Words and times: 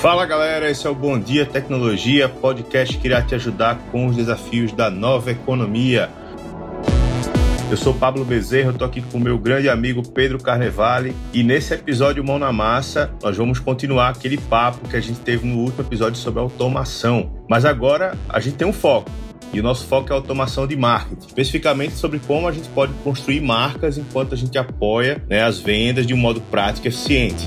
Fala 0.00 0.24
galera, 0.24 0.70
esse 0.70 0.86
é 0.86 0.90
o 0.90 0.94
Bom 0.94 1.18
Dia 1.18 1.44
Tecnologia, 1.44 2.26
podcast 2.26 2.96
que 2.96 3.06
irá 3.06 3.20
te 3.20 3.34
ajudar 3.34 3.76
com 3.92 4.06
os 4.06 4.16
desafios 4.16 4.72
da 4.72 4.90
nova 4.90 5.30
economia. 5.30 6.08
Eu 7.70 7.76
sou 7.76 7.92
Pablo 7.92 8.24
Bezerra, 8.24 8.70
estou 8.70 8.86
aqui 8.86 9.02
com 9.02 9.18
meu 9.18 9.36
grande 9.36 9.68
amigo 9.68 10.02
Pedro 10.08 10.42
Carnevale 10.42 11.14
e 11.34 11.42
nesse 11.42 11.74
episódio 11.74 12.24
Mão 12.24 12.38
na 12.38 12.50
Massa 12.50 13.12
nós 13.22 13.36
vamos 13.36 13.58
continuar 13.58 14.08
aquele 14.08 14.38
papo 14.38 14.88
que 14.88 14.96
a 14.96 15.02
gente 15.02 15.20
teve 15.20 15.46
no 15.46 15.58
último 15.58 15.82
episódio 15.82 16.18
sobre 16.18 16.40
automação. 16.40 17.30
Mas 17.46 17.66
agora 17.66 18.16
a 18.26 18.40
gente 18.40 18.56
tem 18.56 18.66
um 18.66 18.72
foco. 18.72 19.10
E 19.52 19.60
o 19.60 19.62
nosso 19.62 19.84
foco 19.86 20.10
é 20.10 20.16
automação 20.16 20.66
de 20.66 20.76
marketing, 20.76 21.26
especificamente 21.26 21.92
sobre 21.92 22.20
como 22.20 22.48
a 22.48 22.52
gente 22.52 22.70
pode 22.70 22.94
construir 23.04 23.42
marcas 23.42 23.98
enquanto 23.98 24.32
a 24.32 24.36
gente 24.36 24.56
apoia 24.56 25.22
né, 25.28 25.42
as 25.42 25.58
vendas 25.58 26.06
de 26.06 26.14
um 26.14 26.16
modo 26.16 26.40
prático 26.40 26.86
e 26.86 26.88
eficiente. 26.88 27.46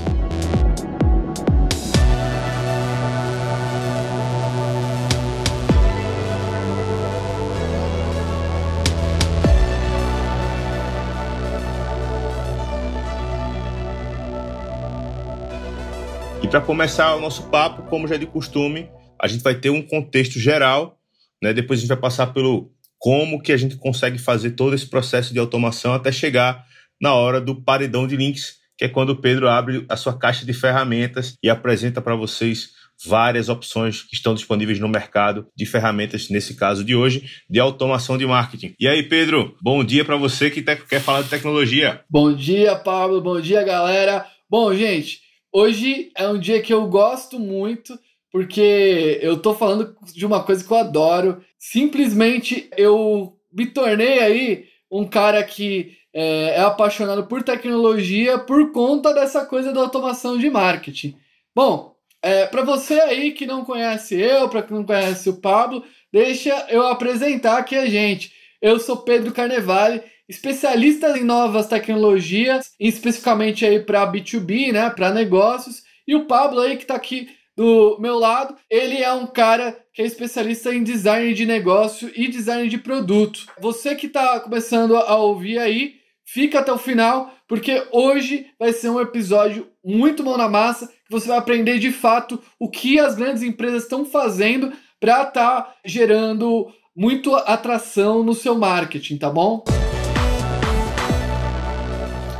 Para 16.54 16.60
começar 16.60 17.16
o 17.16 17.20
nosso 17.20 17.50
papo, 17.50 17.82
como 17.90 18.06
já 18.06 18.14
é 18.14 18.18
de 18.18 18.26
costume, 18.26 18.88
a 19.20 19.26
gente 19.26 19.42
vai 19.42 19.56
ter 19.56 19.70
um 19.70 19.82
contexto 19.82 20.38
geral, 20.38 21.00
né? 21.42 21.52
Depois 21.52 21.80
a 21.80 21.82
gente 21.82 21.88
vai 21.88 21.96
passar 21.96 22.28
pelo 22.28 22.70
como 22.96 23.42
que 23.42 23.50
a 23.50 23.56
gente 23.56 23.74
consegue 23.74 24.18
fazer 24.18 24.52
todo 24.52 24.72
esse 24.72 24.86
processo 24.86 25.32
de 25.32 25.40
automação 25.40 25.92
até 25.92 26.12
chegar 26.12 26.64
na 27.00 27.12
hora 27.12 27.40
do 27.40 27.60
paredão 27.60 28.06
de 28.06 28.16
links, 28.16 28.58
que 28.78 28.84
é 28.84 28.88
quando 28.88 29.10
o 29.10 29.16
Pedro 29.16 29.48
abre 29.48 29.84
a 29.88 29.96
sua 29.96 30.16
caixa 30.16 30.46
de 30.46 30.52
ferramentas 30.52 31.34
e 31.42 31.50
apresenta 31.50 32.00
para 32.00 32.14
vocês 32.14 32.68
várias 33.04 33.48
opções 33.48 34.02
que 34.02 34.14
estão 34.14 34.32
disponíveis 34.32 34.78
no 34.78 34.88
mercado 34.88 35.48
de 35.56 35.66
ferramentas, 35.66 36.28
nesse 36.30 36.54
caso 36.54 36.84
de 36.84 36.94
hoje, 36.94 37.28
de 37.50 37.58
automação 37.58 38.16
de 38.16 38.24
marketing. 38.28 38.76
E 38.78 38.86
aí, 38.86 39.02
Pedro, 39.02 39.56
bom 39.60 39.82
dia 39.82 40.04
para 40.04 40.16
você 40.16 40.52
que 40.52 40.62
quer 40.62 41.00
falar 41.00 41.22
de 41.22 41.30
tecnologia. 41.30 42.02
Bom 42.08 42.32
dia, 42.32 42.76
Pablo. 42.76 43.20
Bom 43.20 43.40
dia, 43.40 43.64
galera. 43.64 44.24
Bom, 44.48 44.72
gente, 44.72 45.23
Hoje 45.56 46.10
é 46.16 46.26
um 46.26 46.36
dia 46.36 46.60
que 46.60 46.74
eu 46.74 46.84
gosto 46.88 47.38
muito, 47.38 47.96
porque 48.32 49.20
eu 49.22 49.40
tô 49.40 49.54
falando 49.54 49.96
de 50.12 50.26
uma 50.26 50.42
coisa 50.42 50.64
que 50.64 50.72
eu 50.72 50.76
adoro. 50.76 51.44
Simplesmente 51.56 52.68
eu 52.76 53.38
me 53.52 53.64
tornei 53.66 54.18
aí 54.18 54.64
um 54.90 55.06
cara 55.06 55.44
que 55.44 55.96
é, 56.12 56.56
é 56.56 56.60
apaixonado 56.60 57.28
por 57.28 57.44
tecnologia 57.44 58.36
por 58.36 58.72
conta 58.72 59.14
dessa 59.14 59.46
coisa 59.46 59.72
da 59.72 59.80
automação 59.80 60.36
de 60.36 60.50
marketing. 60.50 61.16
Bom, 61.54 61.94
é, 62.20 62.46
para 62.46 62.62
você 62.62 62.94
aí 62.94 63.30
que 63.30 63.46
não 63.46 63.64
conhece 63.64 64.16
eu, 64.16 64.48
para 64.48 64.60
quem 64.60 64.76
não 64.76 64.84
conhece 64.84 65.30
o 65.30 65.36
Pablo, 65.40 65.84
deixa 66.12 66.66
eu 66.68 66.84
apresentar 66.88 67.58
aqui 67.58 67.76
a 67.76 67.86
gente. 67.86 68.32
Eu 68.60 68.80
sou 68.80 68.96
Pedro 68.96 69.32
Carnevale 69.32 70.02
especialistas 70.28 71.16
em 71.16 71.24
novas 71.24 71.66
tecnologias, 71.66 72.72
especificamente 72.78 73.64
aí 73.64 73.80
para 73.80 74.10
B2B, 74.10 74.72
né, 74.72 74.90
para 74.90 75.12
negócios. 75.12 75.82
E 76.06 76.14
o 76.14 76.26
Pablo 76.26 76.60
aí 76.60 76.76
que 76.76 76.82
está 76.84 76.94
aqui 76.94 77.28
do 77.56 77.98
meu 78.00 78.18
lado, 78.18 78.56
ele 78.68 78.98
é 78.98 79.12
um 79.12 79.26
cara 79.26 79.78
que 79.92 80.02
é 80.02 80.04
especialista 80.04 80.74
em 80.74 80.82
design 80.82 81.32
de 81.34 81.46
negócio 81.46 82.10
e 82.14 82.26
design 82.26 82.68
de 82.68 82.78
produto. 82.78 83.46
Você 83.60 83.94
que 83.94 84.06
está 84.06 84.40
começando 84.40 84.96
a 84.96 85.16
ouvir 85.16 85.58
aí, 85.58 85.94
fica 86.24 86.58
até 86.58 86.72
o 86.72 86.78
final, 86.78 87.32
porque 87.46 87.86
hoje 87.92 88.46
vai 88.58 88.72
ser 88.72 88.90
um 88.90 89.00
episódio 89.00 89.68
muito 89.84 90.24
mão 90.24 90.36
na 90.36 90.48
massa, 90.48 90.88
que 90.88 91.10
você 91.10 91.28
vai 91.28 91.38
aprender 91.38 91.78
de 91.78 91.92
fato 91.92 92.42
o 92.58 92.68
que 92.68 92.98
as 92.98 93.14
grandes 93.14 93.42
empresas 93.42 93.84
estão 93.84 94.04
fazendo 94.04 94.72
para 94.98 95.22
estar 95.22 95.62
tá 95.62 95.74
gerando 95.84 96.66
muito 96.96 97.34
atração 97.34 98.22
no 98.22 98.34
seu 98.34 98.56
marketing, 98.56 99.18
tá 99.18 99.30
bom? 99.30 99.62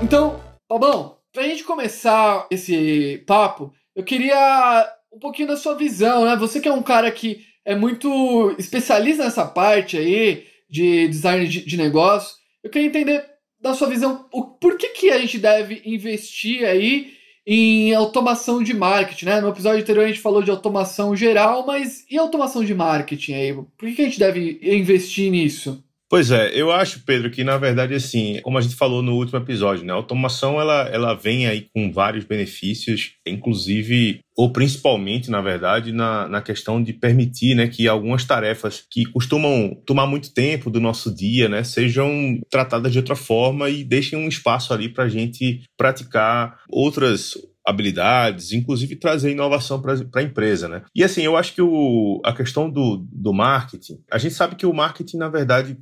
Então, 0.04 0.38
Babão, 0.68 1.16
pra 1.32 1.44
gente 1.44 1.64
começar 1.64 2.46
esse 2.50 3.24
papo, 3.26 3.72
eu 3.96 4.04
queria 4.04 4.86
um 5.10 5.18
pouquinho 5.18 5.48
da 5.48 5.56
sua 5.56 5.74
visão, 5.74 6.26
né? 6.26 6.36
Você 6.36 6.60
que 6.60 6.68
é 6.68 6.72
um 6.72 6.82
cara 6.82 7.10
que 7.10 7.40
é 7.64 7.74
muito 7.74 8.54
especialista 8.58 9.24
nessa 9.24 9.46
parte 9.46 9.96
aí 9.96 10.46
de 10.68 11.08
design 11.08 11.48
de, 11.48 11.64
de 11.64 11.76
negócio, 11.78 12.36
eu 12.62 12.68
queria 12.68 12.86
entender 12.86 13.24
da 13.58 13.72
sua 13.72 13.88
visão 13.88 14.28
o 14.30 14.44
por 14.44 14.76
que, 14.76 14.88
que 14.90 15.10
a 15.10 15.16
gente 15.16 15.38
deve 15.38 15.80
investir 15.86 16.66
aí 16.66 17.14
em 17.46 17.94
automação 17.94 18.62
de 18.62 18.74
marketing, 18.74 19.24
né? 19.24 19.40
No 19.40 19.48
episódio 19.48 19.80
anterior 19.80 20.04
a 20.04 20.08
gente 20.08 20.20
falou 20.20 20.42
de 20.42 20.50
automação 20.50 21.16
geral, 21.16 21.64
mas 21.64 22.04
e 22.10 22.18
automação 22.18 22.62
de 22.62 22.74
marketing 22.74 23.32
aí? 23.32 23.54
Por 23.54 23.88
que, 23.88 23.94
que 23.94 24.02
a 24.02 24.04
gente 24.04 24.18
deve 24.18 24.60
investir 24.62 25.30
nisso? 25.30 25.82
Pois 26.14 26.30
é, 26.30 26.52
eu 26.54 26.70
acho, 26.70 27.00
Pedro, 27.00 27.28
que 27.28 27.42
na 27.42 27.58
verdade, 27.58 27.92
assim, 27.92 28.38
como 28.44 28.56
a 28.56 28.60
gente 28.60 28.76
falou 28.76 29.02
no 29.02 29.16
último 29.16 29.36
episódio, 29.36 29.84
né, 29.84 29.92
a 29.92 29.96
automação 29.96 30.60
ela, 30.60 30.88
ela 30.92 31.12
vem 31.12 31.48
aí 31.48 31.66
com 31.74 31.90
vários 31.90 32.24
benefícios, 32.24 33.14
inclusive, 33.26 34.20
ou 34.36 34.52
principalmente, 34.52 35.28
na 35.28 35.40
verdade, 35.40 35.90
na, 35.90 36.28
na 36.28 36.40
questão 36.40 36.80
de 36.80 36.92
permitir 36.92 37.56
né, 37.56 37.66
que 37.66 37.88
algumas 37.88 38.24
tarefas 38.24 38.86
que 38.88 39.04
costumam 39.06 39.76
tomar 39.84 40.06
muito 40.06 40.32
tempo 40.32 40.70
do 40.70 40.80
nosso 40.80 41.12
dia 41.12 41.48
né, 41.48 41.64
sejam 41.64 42.40
tratadas 42.48 42.92
de 42.92 42.98
outra 42.98 43.16
forma 43.16 43.68
e 43.68 43.82
deixem 43.82 44.16
um 44.16 44.28
espaço 44.28 44.72
ali 44.72 44.88
para 44.88 45.02
a 45.02 45.08
gente 45.08 45.64
praticar 45.76 46.60
outras 46.68 47.34
habilidades, 47.66 48.52
inclusive 48.52 48.94
trazer 48.94 49.32
inovação 49.32 49.82
para 49.82 49.94
a 50.14 50.22
empresa, 50.22 50.68
né? 50.68 50.82
E 50.94 51.02
assim, 51.02 51.22
eu 51.22 51.36
acho 51.36 51.54
que 51.54 51.62
o, 51.62 52.20
a 52.24 52.32
questão 52.32 52.70
do, 52.70 53.04
do 53.10 53.32
marketing, 53.32 53.98
a 54.08 54.18
gente 54.18 54.34
sabe 54.34 54.54
que 54.54 54.66
o 54.66 54.72
marketing, 54.72 55.16
na 55.16 55.30
verdade, 55.30 55.76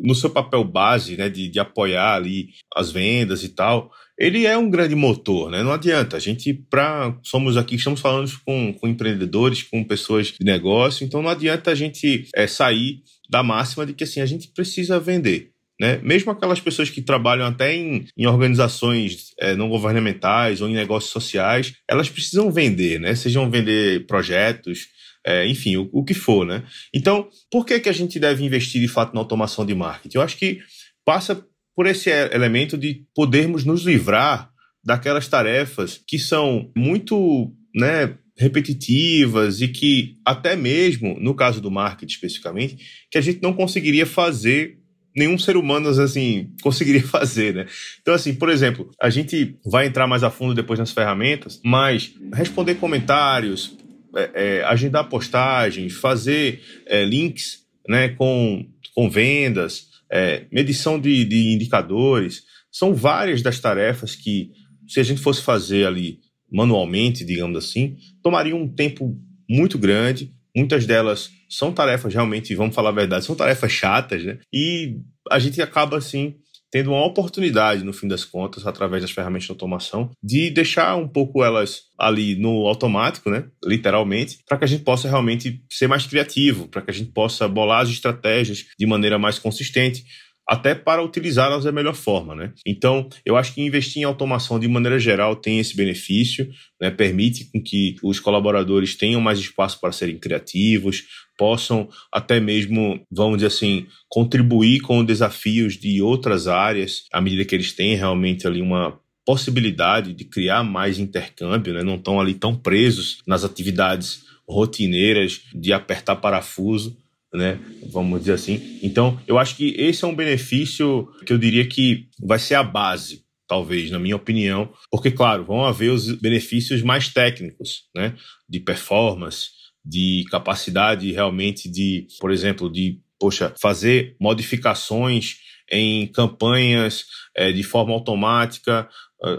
no 0.00 0.14
seu 0.14 0.30
papel 0.30 0.64
base, 0.64 1.16
né, 1.16 1.28
de, 1.28 1.48
de 1.48 1.60
apoiar 1.60 2.14
ali 2.14 2.50
as 2.74 2.90
vendas 2.90 3.44
e 3.44 3.48
tal, 3.50 3.90
ele 4.18 4.46
é 4.46 4.56
um 4.56 4.70
grande 4.70 4.94
motor, 4.94 5.50
né? 5.50 5.62
Não 5.62 5.72
adianta. 5.72 6.16
A 6.16 6.20
gente, 6.20 6.54
pra, 6.54 7.16
somos 7.22 7.56
aqui, 7.56 7.76
estamos 7.76 8.00
falando 8.00 8.30
com, 8.44 8.72
com 8.72 8.88
empreendedores, 8.88 9.62
com 9.62 9.82
pessoas 9.82 10.28
de 10.28 10.44
negócio, 10.44 11.04
então 11.04 11.22
não 11.22 11.30
adianta 11.30 11.70
a 11.70 11.74
gente 11.74 12.28
é, 12.34 12.46
sair 12.46 13.02
da 13.28 13.42
máxima 13.42 13.86
de 13.86 13.94
que 13.94 14.04
assim, 14.04 14.20
a 14.20 14.26
gente 14.26 14.48
precisa 14.48 15.00
vender. 15.00 15.50
Né? 15.80 15.98
Mesmo 16.02 16.30
aquelas 16.30 16.60
pessoas 16.60 16.90
que 16.90 17.02
trabalham 17.02 17.46
até 17.46 17.74
em, 17.74 18.06
em 18.16 18.26
organizações 18.26 19.32
é, 19.40 19.56
não 19.56 19.68
governamentais 19.68 20.60
ou 20.60 20.68
em 20.68 20.74
negócios 20.74 21.10
sociais, 21.10 21.72
elas 21.88 22.08
precisam 22.08 22.52
vender, 22.52 23.00
né? 23.00 23.16
Sejam 23.16 23.50
vender 23.50 24.06
projetos, 24.06 24.86
é, 25.24 25.46
enfim, 25.46 25.76
o, 25.76 25.88
o, 25.92 26.04
que 26.04 26.14
for, 26.14 26.44
né? 26.44 26.64
Então, 26.92 27.28
por 27.50 27.64
que, 27.64 27.78
que 27.80 27.88
a 27.88 27.92
gente 27.92 28.18
deve 28.18 28.44
investir 28.44 28.80
de 28.80 28.88
fato 28.88 29.14
na 29.14 29.20
automação 29.20 29.64
de 29.64 29.74
marketing? 29.74 30.16
Eu 30.16 30.22
acho 30.22 30.36
que 30.36 30.60
passa 31.04 31.44
por 31.74 31.86
esse 31.86 32.10
elemento 32.10 32.76
de 32.76 33.04
podermos 33.14 33.64
nos 33.64 33.82
livrar 33.82 34.50
daquelas 34.84 35.28
tarefas 35.28 36.00
que 36.06 36.18
são 36.18 36.70
muito, 36.76 37.52
né, 37.74 38.14
repetitivas 38.36 39.60
e 39.60 39.68
que 39.68 40.16
até 40.24 40.56
mesmo, 40.56 41.16
no 41.20 41.34
caso 41.34 41.60
do 41.60 41.70
marketing 41.70 42.12
especificamente, 42.12 42.78
que 43.10 43.18
a 43.18 43.20
gente 43.20 43.40
não 43.42 43.52
conseguiria 43.52 44.06
fazer 44.06 44.78
nenhum 45.14 45.38
ser 45.38 45.56
humano 45.56 45.88
assim 45.88 46.50
conseguiria 46.62 47.02
fazer, 47.02 47.54
né? 47.54 47.66
Então 48.00 48.14
assim, 48.14 48.34
por 48.34 48.48
exemplo, 48.48 48.90
a 49.00 49.10
gente 49.10 49.56
vai 49.64 49.86
entrar 49.86 50.06
mais 50.06 50.24
a 50.24 50.30
fundo 50.30 50.54
depois 50.54 50.78
nas 50.78 50.90
ferramentas, 50.90 51.60
mas 51.64 52.14
responder 52.32 52.76
comentários, 52.76 53.76
é, 54.16 54.30
é, 54.34 54.64
agendar 54.64 55.08
postagens, 55.08 55.92
fazer 55.94 56.62
é, 56.86 57.04
links 57.04 57.60
né, 57.88 58.10
com, 58.10 58.66
com 58.94 59.10
vendas, 59.10 59.88
é, 60.10 60.44
medição 60.50 61.00
de, 61.00 61.24
de 61.24 61.54
indicadores, 61.54 62.44
são 62.70 62.94
várias 62.94 63.42
das 63.42 63.60
tarefas 63.60 64.14
que, 64.14 64.50
se 64.88 65.00
a 65.00 65.02
gente 65.02 65.20
fosse 65.20 65.42
fazer 65.42 65.86
ali 65.86 66.20
manualmente, 66.50 67.24
digamos 67.24 67.56
assim, 67.56 67.96
tomaria 68.22 68.54
um 68.54 68.68
tempo 68.68 69.18
muito 69.48 69.78
grande. 69.78 70.32
Muitas 70.54 70.86
delas 70.86 71.30
são 71.48 71.72
tarefas 71.72 72.12
realmente, 72.12 72.54
vamos 72.54 72.74
falar 72.74 72.90
a 72.90 72.92
verdade, 72.92 73.24
são 73.24 73.34
tarefas 73.34 73.72
chatas, 73.72 74.22
né? 74.22 74.38
E 74.52 74.98
a 75.30 75.38
gente 75.38 75.62
acaba 75.62 75.96
assim 75.96 76.36
tendo 76.72 76.90
uma 76.90 77.04
oportunidade, 77.04 77.84
no 77.84 77.92
fim 77.92 78.08
das 78.08 78.24
contas, 78.24 78.66
através 78.66 79.02
das 79.02 79.10
ferramentas 79.10 79.44
de 79.44 79.52
automação, 79.52 80.10
de 80.22 80.50
deixar 80.50 80.96
um 80.96 81.06
pouco 81.06 81.44
elas 81.44 81.82
ali 81.98 82.34
no 82.34 82.66
automático, 82.66 83.28
né, 83.30 83.44
literalmente, 83.62 84.38
para 84.48 84.56
que 84.56 84.64
a 84.64 84.66
gente 84.66 84.82
possa 84.82 85.06
realmente 85.06 85.62
ser 85.70 85.86
mais 85.86 86.06
criativo, 86.06 86.66
para 86.68 86.80
que 86.80 86.90
a 86.90 86.94
gente 86.94 87.12
possa 87.12 87.46
bolar 87.46 87.82
as 87.82 87.90
estratégias 87.90 88.64
de 88.78 88.86
maneira 88.86 89.18
mais 89.18 89.38
consistente, 89.38 90.02
até 90.48 90.74
para 90.74 91.02
utilizá-las 91.02 91.64
da 91.64 91.72
melhor 91.72 91.94
forma, 91.94 92.34
né? 92.34 92.52
Então, 92.66 93.08
eu 93.24 93.36
acho 93.36 93.54
que 93.54 93.62
investir 93.62 94.02
em 94.02 94.04
automação 94.04 94.58
de 94.58 94.66
maneira 94.66 94.98
geral 94.98 95.36
tem 95.36 95.58
esse 95.58 95.76
benefício, 95.76 96.48
né? 96.80 96.90
Permite 96.90 97.50
com 97.52 97.62
que 97.62 97.96
os 98.02 98.18
colaboradores 98.18 98.96
tenham 98.96 99.20
mais 99.20 99.38
espaço 99.38 99.80
para 99.80 99.92
serem 99.92 100.18
criativos, 100.18 101.04
possam 101.38 101.88
até 102.12 102.40
mesmo, 102.40 103.00
vamos 103.10 103.38
dizer 103.38 103.48
assim, 103.48 103.86
contribuir 104.08 104.80
com 104.80 105.04
desafios 105.04 105.76
de 105.76 106.02
outras 106.02 106.48
áreas, 106.48 107.04
à 107.12 107.20
medida 107.20 107.44
que 107.44 107.54
eles 107.54 107.72
têm 107.72 107.94
realmente 107.94 108.46
ali 108.46 108.60
uma 108.60 109.00
possibilidade 109.24 110.12
de 110.12 110.24
criar 110.24 110.64
mais 110.64 110.98
intercâmbio, 110.98 111.72
né? 111.72 111.82
não 111.82 111.94
estão 111.94 112.20
ali 112.20 112.34
tão 112.34 112.56
presos 112.56 113.22
nas 113.26 113.44
atividades 113.44 114.24
rotineiras 114.48 115.42
de 115.54 115.72
apertar 115.72 116.16
parafuso, 116.16 116.96
né? 117.32 117.58
Vamos 117.90 118.20
dizer 118.20 118.34
assim. 118.34 118.78
Então, 118.82 119.20
eu 119.26 119.38
acho 119.38 119.56
que 119.56 119.74
esse 119.78 120.04
é 120.04 120.08
um 120.08 120.14
benefício 120.14 121.08
que 121.26 121.32
eu 121.32 121.38
diria 121.38 121.66
que 121.66 122.08
vai 122.20 122.38
ser 122.38 122.54
a 122.54 122.62
base, 122.62 123.24
talvez, 123.48 123.90
na 123.90 123.98
minha 123.98 124.16
opinião, 124.16 124.72
porque, 124.90 125.10
claro, 125.10 125.44
vão 125.44 125.64
haver 125.64 125.90
os 125.90 126.12
benefícios 126.20 126.82
mais 126.82 127.08
técnicos, 127.08 127.84
né? 127.94 128.14
De 128.48 128.60
performance, 128.60 129.50
de 129.84 130.24
capacidade 130.30 131.10
realmente 131.12 131.70
de, 131.70 132.06
por 132.20 132.30
exemplo, 132.30 132.70
de, 132.70 133.00
poxa, 133.18 133.54
fazer 133.60 134.16
modificações 134.20 135.36
em 135.70 136.06
campanhas 136.06 137.06
é, 137.36 137.50
de 137.50 137.62
forma 137.62 137.94
automática 137.94 138.88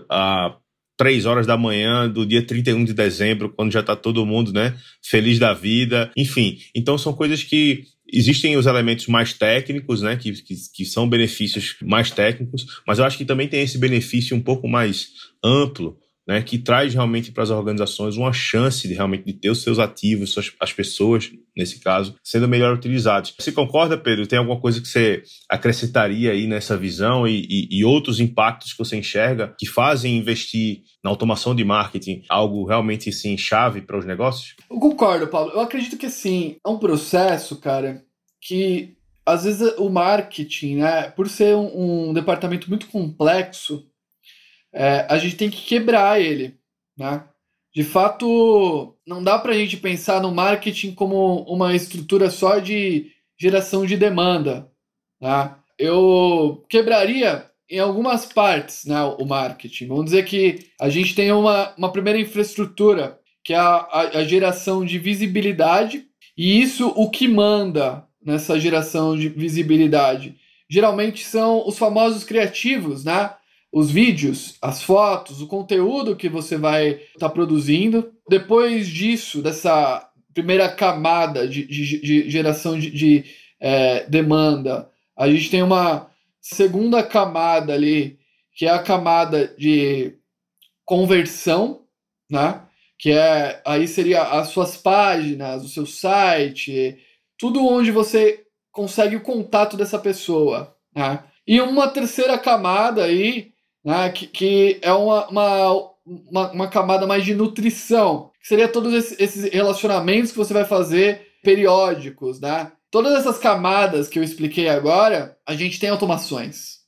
a 0.10 0.57
três 1.03 1.25
horas 1.25 1.45
da 1.45 1.57
manhã 1.57 2.09
do 2.09 2.25
dia 2.25 2.41
31 2.41 2.85
de 2.85 2.94
dezembro, 2.94 3.50
quando 3.50 3.73
já 3.73 3.81
está 3.81 3.94
todo 3.94 4.25
mundo, 4.25 4.53
né, 4.53 4.73
feliz 5.01 5.38
da 5.38 5.53
vida, 5.53 6.09
enfim. 6.15 6.59
Então 6.73 6.97
são 6.97 7.11
coisas 7.11 7.44
que 7.44 7.83
existem 8.09 8.55
os 8.55 8.67
elementos 8.67 9.07
mais 9.07 9.33
técnicos, 9.33 10.01
né, 10.01 10.15
que, 10.15 10.31
que, 10.31 10.55
que, 10.73 10.85
são 10.85 11.09
benefícios 11.09 11.75
mais 11.81 12.09
técnicos, 12.09 12.81
mas 12.88 13.00
eu 13.00 13.05
acho 13.05 13.17
que 13.17 13.25
também 13.25 13.50
tem 13.50 13.61
esse 13.61 13.77
benefício 13.77 14.33
um 14.33 14.39
pouco 14.39 14.65
mais 14.65 15.09
amplo 15.44 15.97
né, 16.28 16.42
que 16.42 16.58
traz 16.58 16.94
realmente 16.94 17.31
para 17.31 17.44
as 17.44 17.50
organizações 17.50 18.16
uma 18.16 18.31
chance 18.31 18.88
de 18.88 18.94
realmente 18.94 19.25
de 19.25 19.34
ter 19.34 19.50
os 19.50 19.62
seus 19.62 19.80
ativos, 19.80 20.31
suas, 20.31 20.52
as 20.60 20.72
pessoas, 20.72 21.31
nesse 21.56 21.80
caso, 21.80 22.16
sendo 22.24 22.48
melhor 22.48 22.74
utilizados. 22.74 23.34
Você 23.38 23.52
concorda, 23.52 23.98
Pedro? 23.98 24.28
Tem 24.28 24.40
alguma 24.40 24.60
coisa 24.60 24.81
que 24.81 24.88
você 24.88 25.24
acrescentaria 25.50 26.31
aí 26.31 26.48
nessa 26.48 26.78
visão 26.78 27.28
e, 27.28 27.46
e, 27.50 27.80
e 27.80 27.86
outros 27.86 28.20
impactos 28.20 28.72
que 28.72 28.80
você 28.80 28.96
enxerga 28.98 29.54
que 29.60 29.66
fazem 29.66 30.18
investir 30.18 30.81
na 31.04 31.10
automação 31.10 31.54
de 31.54 31.64
marketing 31.64 32.24
algo 32.30 32.66
realmente 32.66 33.12
sim 33.12 33.38
chave 33.38 33.81
para 33.81 33.98
os 33.98 34.06
negócios? 34.06 34.56
Eu 34.70 34.80
concordo, 34.80 35.28
Paulo. 35.28 35.52
Eu 35.52 35.60
acredito 35.60 35.98
que 35.98 36.10
sim, 36.10 36.56
é 36.66 36.70
um 36.70 36.80
processo, 36.80 37.58
cara, 37.58 38.02
que 38.42 38.96
às 39.25 39.46
vezes 39.46 39.74
o 39.78 39.90
marketing, 39.90 40.78
né, 40.78 41.10
por 41.10 41.30
ser 41.30 41.56
um, 41.56 42.10
um 42.10 42.14
departamento 42.14 42.70
muito 42.70 42.88
complexo, 42.88 43.86
é, 44.74 45.06
a 45.10 45.18
gente 45.18 45.36
tem 45.36 45.50
que 45.50 45.62
quebrar 45.62 46.20
ele, 46.20 46.58
né? 46.98 47.24
De 47.74 47.84
fato, 47.84 48.96
não 49.06 49.24
dá 49.24 49.40
para 49.40 49.52
a 49.52 49.58
gente 49.58 49.78
pensar 49.78 50.22
no 50.22 50.31
marketing 50.31 50.94
como 50.94 51.42
uma 51.44 51.75
estrutura 51.75 52.30
só 52.30 52.60
de 52.60 53.12
geração 53.40 53.84
de 53.86 53.98
demanda. 53.98 54.70
Né? 55.20 55.56
Eu 55.80 56.64
quebraria 56.70 57.50
em 57.68 57.80
algumas 57.80 58.28
partes 58.28 58.86
né, 58.86 59.02
o 59.18 59.25
marketing. 59.25 59.88
Vamos 59.88 60.06
dizer 60.06 60.24
que 60.24 60.68
a 60.80 60.88
gente 60.88 61.16
tem 61.16 61.31
uma, 61.31 61.74
uma 61.75 61.92
primeira 61.92 62.20
infraestrutura, 62.20 63.20
que 63.44 63.54
é 63.54 63.58
a, 63.58 63.78
a, 63.78 64.02
a 64.20 64.24
geração 64.24 64.86
de 64.86 65.00
visibilidade, 65.00 66.06
e 66.38 66.62
isso 66.62 66.94
o 66.96 67.10
que 67.10 67.28
manda 67.28 68.06
nessa 68.24 68.60
geração 68.60 69.18
de 69.18 69.30
visibilidade. 69.30 70.36
Geralmente 70.70 71.25
são 71.25 71.68
os 71.68 71.78
famosos 71.78 72.24
criativos, 72.24 73.04
né? 73.04 73.31
Os 73.74 73.90
vídeos, 73.90 74.56
as 74.62 74.84
fotos, 74.84 75.42
o 75.42 75.48
conteúdo 75.48 76.16
que 76.16 76.30
você 76.30 76.56
vai 76.58 76.90
estar 76.92 77.28
tá 77.28 77.30
produzindo. 77.30 78.14
Depois 78.30 78.88
disso, 78.88 79.42
dessa 79.42 80.08
primeira 80.31 80.70
camada 80.70 81.48
de, 81.48 81.66
de, 81.66 82.00
de 82.00 82.30
geração 82.30 82.78
de, 82.78 82.92
de 82.92 83.25
é, 83.60 84.06
demanda, 84.08 84.92
a 85.18 85.28
gente 85.28 85.50
tem 85.50 85.64
uma 85.64 86.08
segunda 86.40 87.02
camada 87.02 87.74
ali, 87.74 88.20
que 88.56 88.68
é 88.68 88.70
a 88.70 88.78
camada 88.78 89.48
de 89.58 90.14
conversão, 90.86 91.81
né? 92.30 92.62
Que 93.00 93.12
é 93.12 93.60
aí 93.66 93.88
seria 93.88 94.22
as 94.22 94.50
suas 94.50 94.78
páginas, 94.78 95.64
o 95.64 95.68
seu 95.68 95.88
site, 95.88 96.96
tudo 97.40 97.66
onde 97.66 97.90
você 97.90 98.46
consegue 98.72 99.16
o 99.16 99.22
contato 99.22 99.75
dessa 99.75 99.98
pessoa, 99.98 100.75
né? 100.96 101.24
E 101.46 101.60
uma 101.60 101.88
terceira 101.88 102.38
camada 102.38 103.04
aí 103.04 103.52
né, 103.83 104.09
que, 104.09 104.27
que 104.27 104.80
é 104.81 104.94
uma, 104.94 105.27
uma, 105.27 105.91
uma, 106.06 106.51
uma, 106.51 106.68
camada 106.68 107.06
mais 107.06 107.25
de 107.25 107.33
nutrição, 107.33 108.31
que 108.41 108.47
seria 108.47 108.68
todos 108.68 109.19
esses 109.19 109.51
relacionamentos 109.51 110.31
que 110.31 110.38
você 110.38 110.53
vai 110.53 110.65
fazer 110.65 111.27
periódicos, 111.44 112.39
né? 112.39 112.71
Todas 112.89 113.13
essas 113.13 113.38
camadas 113.39 114.07
que 114.07 114.19
eu 114.19 114.24
expliquei 114.24 114.69
agora, 114.69 115.38
a 115.45 115.56
gente 115.56 115.80
tem 115.80 115.89
automações, 115.89 116.80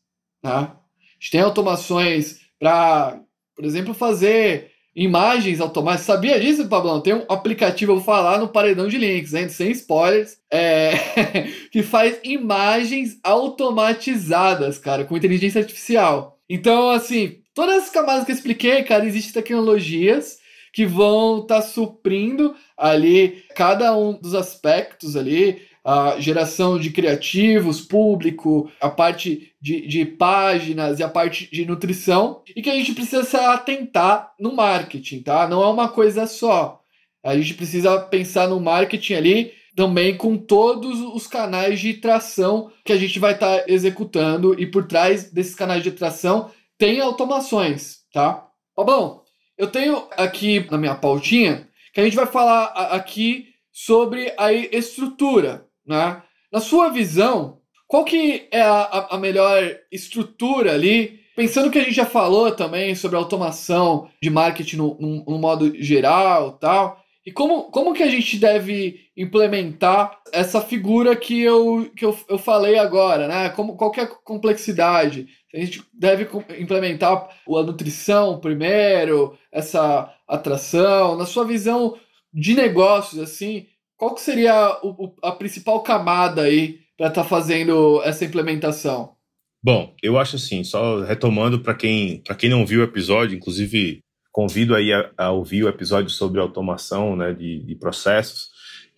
tá? 0.41 0.59
A 0.59 1.19
gente 1.19 1.31
tem 1.31 1.41
automações 1.41 2.39
para, 2.59 3.19
por 3.55 3.65
exemplo, 3.65 3.93
fazer 3.93 4.71
imagens 4.95 5.59
automáticas. 5.59 6.05
Sabia 6.05 6.39
disso, 6.39 6.67
Pablão? 6.69 7.01
Tem 7.01 7.13
um 7.13 7.25
aplicativo, 7.27 7.91
eu 7.91 7.95
vou 7.97 8.05
falar 8.05 8.39
no 8.39 8.47
paredão 8.47 8.87
de 8.87 8.97
links, 8.97 9.33
hein? 9.33 9.49
sem 9.49 9.71
spoilers, 9.71 10.37
é... 10.49 10.93
que 11.71 11.83
faz 11.83 12.19
imagens 12.23 13.19
automatizadas, 13.23 14.77
cara, 14.77 15.03
com 15.03 15.17
inteligência 15.17 15.59
artificial. 15.59 16.34
Então, 16.49 16.89
assim, 16.89 17.39
todas 17.53 17.83
as 17.83 17.89
camadas 17.89 18.25
que 18.25 18.31
eu 18.31 18.35
expliquei, 18.35 18.83
cara, 18.83 19.05
existem 19.05 19.33
tecnologias 19.33 20.37
que 20.71 20.85
vão 20.85 21.39
estar 21.41 21.55
tá 21.55 21.61
suprindo 21.61 22.53
ali 22.77 23.43
cada 23.55 23.97
um 23.97 24.13
dos 24.13 24.35
aspectos 24.35 25.15
ali, 25.15 25.61
a 25.83 26.19
geração 26.19 26.79
de 26.79 26.89
criativos, 26.89 27.79
público, 27.79 28.69
a 28.81 28.89
parte 28.89 29.53
de, 29.61 29.87
de 29.87 30.03
páginas 30.03 30.99
e 30.99 31.03
a 31.03 31.07
parte 31.07 31.49
de 31.51 31.65
nutrição, 31.65 32.41
e 32.55 32.61
que 32.61 32.69
a 32.69 32.75
gente 32.75 32.93
precisa 32.93 33.23
se 33.23 33.37
atentar 33.37 34.33
no 34.39 34.53
marketing, 34.53 35.21
tá? 35.21 35.47
Não 35.47 35.63
é 35.63 35.67
uma 35.67 35.87
coisa 35.87 36.27
só. 36.27 36.81
A 37.23 37.37
gente 37.37 37.53
precisa 37.53 37.99
pensar 37.99 38.47
no 38.47 38.59
marketing 38.59 39.13
ali 39.13 39.53
também 39.75 40.15
com 40.15 40.37
todos 40.37 41.01
os 41.01 41.27
canais 41.27 41.79
de 41.79 41.95
tração 41.95 42.71
que 42.83 42.93
a 42.93 42.97
gente 42.97 43.19
vai 43.19 43.33
estar 43.33 43.59
tá 43.59 43.63
executando 43.67 44.59
e 44.59 44.65
por 44.65 44.87
trás 44.87 45.31
desses 45.31 45.53
canais 45.53 45.83
de 45.83 45.91
tração 45.91 46.49
tem 46.77 47.01
automações, 47.01 47.99
tá? 48.13 48.47
Ó, 48.75 48.83
bom, 48.83 49.23
eu 49.57 49.67
tenho 49.67 50.07
aqui 50.17 50.65
na 50.71 50.77
minha 50.77 50.95
pautinha 50.95 51.67
que 51.93 52.01
a 52.01 52.03
gente 52.03 52.15
vai 52.15 52.25
falar 52.25 52.65
aqui 52.91 53.47
sobre 53.71 54.33
a 54.37 54.51
estrutura, 54.51 55.65
né? 55.85 56.21
Na 56.51 56.61
sua 56.61 56.89
visão, 56.89 57.59
qual 57.87 58.05
que 58.05 58.47
é 58.51 58.61
a, 58.61 59.07
a 59.11 59.17
melhor 59.17 59.61
estrutura 59.91 60.73
ali? 60.73 61.19
Pensando 61.35 61.69
que 61.69 61.77
a 61.77 61.83
gente 61.83 61.95
já 61.95 62.05
falou 62.05 62.49
também 62.51 62.95
sobre 62.95 63.17
automação 63.17 64.09
de 64.21 64.29
marketing 64.29 64.77
no, 64.77 64.97
no, 64.99 65.25
no 65.25 65.37
modo 65.37 65.73
geral 65.83 66.53
tal, 66.53 67.04
e 67.25 67.31
como, 67.31 67.71
como 67.71 67.93
que 67.93 68.03
a 68.03 68.09
gente 68.09 68.37
deve 68.37 68.99
implementar 69.17 70.19
essa 70.31 70.61
figura 70.61 71.15
que 71.15 71.41
eu, 71.41 71.91
que 71.95 72.05
eu, 72.05 72.15
eu 72.29 72.37
falei 72.37 72.77
agora, 72.77 73.27
né? 73.27 73.49
Como, 73.49 73.75
qual 73.75 73.91
é 73.97 74.01
a 74.01 74.07
complexidade? 74.07 75.27
A 75.53 75.57
gente 75.57 75.81
deve 75.91 76.27
implementar 76.59 77.27
a 77.47 77.63
nutrição 77.63 78.39
primeiro, 78.39 79.35
essa 79.51 80.13
atração. 80.27 81.17
Na 81.17 81.25
sua 81.25 81.45
visão 81.45 81.97
de 82.31 82.53
negócios, 82.53 83.19
assim, 83.19 83.65
qual 83.97 84.13
que 84.13 84.21
seria 84.21 84.77
o, 84.83 85.15
a 85.23 85.31
principal 85.31 85.81
camada 85.81 86.43
aí 86.43 86.79
para 86.95 87.07
estar 87.07 87.23
tá 87.23 87.27
fazendo 87.27 88.03
essa 88.03 88.23
implementação? 88.23 89.15
Bom, 89.63 89.95
eu 90.03 90.19
acho 90.19 90.35
assim, 90.35 90.63
só 90.63 91.01
retomando 91.01 91.59
para 91.59 91.73
quem, 91.73 92.21
quem 92.37 92.51
não 92.51 92.67
viu 92.67 92.81
o 92.81 92.83
episódio, 92.83 93.35
inclusive 93.35 94.04
convido 94.35 94.75
aí 94.75 94.91
a, 94.91 95.09
a, 95.17 95.31
ouvir 95.31 95.63
o 95.63 95.69
episódio 95.69 96.09
sobre 96.09 96.41
automação 96.41 97.15
né, 97.15 97.31
de, 97.31 97.59
de, 97.59 97.73
processos. 97.73 98.49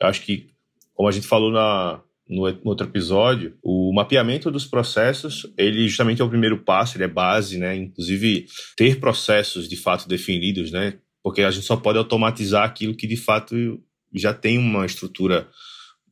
Eu 0.02 0.08
acho 0.08 0.24
que, 0.24 0.48
como 0.96 1.08
a 1.08 1.12
gente 1.12 1.28
falou 1.28 1.52
na, 1.52 2.02
no, 2.28 2.50
no, 2.50 2.60
outro 2.64 2.88
episódio, 2.88 3.56
o 3.62 3.94
mapeamento 3.94 4.50
dos 4.50 4.66
processos, 4.66 5.46
ele 5.56 5.88
justamente 5.88 6.24
é 6.24 6.26
o 6.26 6.30
primeiro 6.30 6.58
passo, 6.64 6.98
ele 6.98 7.04
é 7.04 7.08
base, 7.08 7.60
né? 7.60 7.76
Inclusive, 7.76 8.48
ter 8.76 9.00
processos 9.00 9.70
de 9.70 9.78
fato 9.78 10.10
definidos, 10.10 10.72
né? 10.72 10.98
Porque 11.22 11.44
a 11.44 11.52
gente 11.52 11.68
só 11.68 11.78
pode 11.78 12.00
automatizar 12.00 12.64
aquilo 12.64 12.96
que 12.96 13.06
de 13.06 13.16
fato 13.16 13.80
já 14.16 14.34
tem 14.34 14.58
uma 14.58 14.88
estrutura 14.88 15.48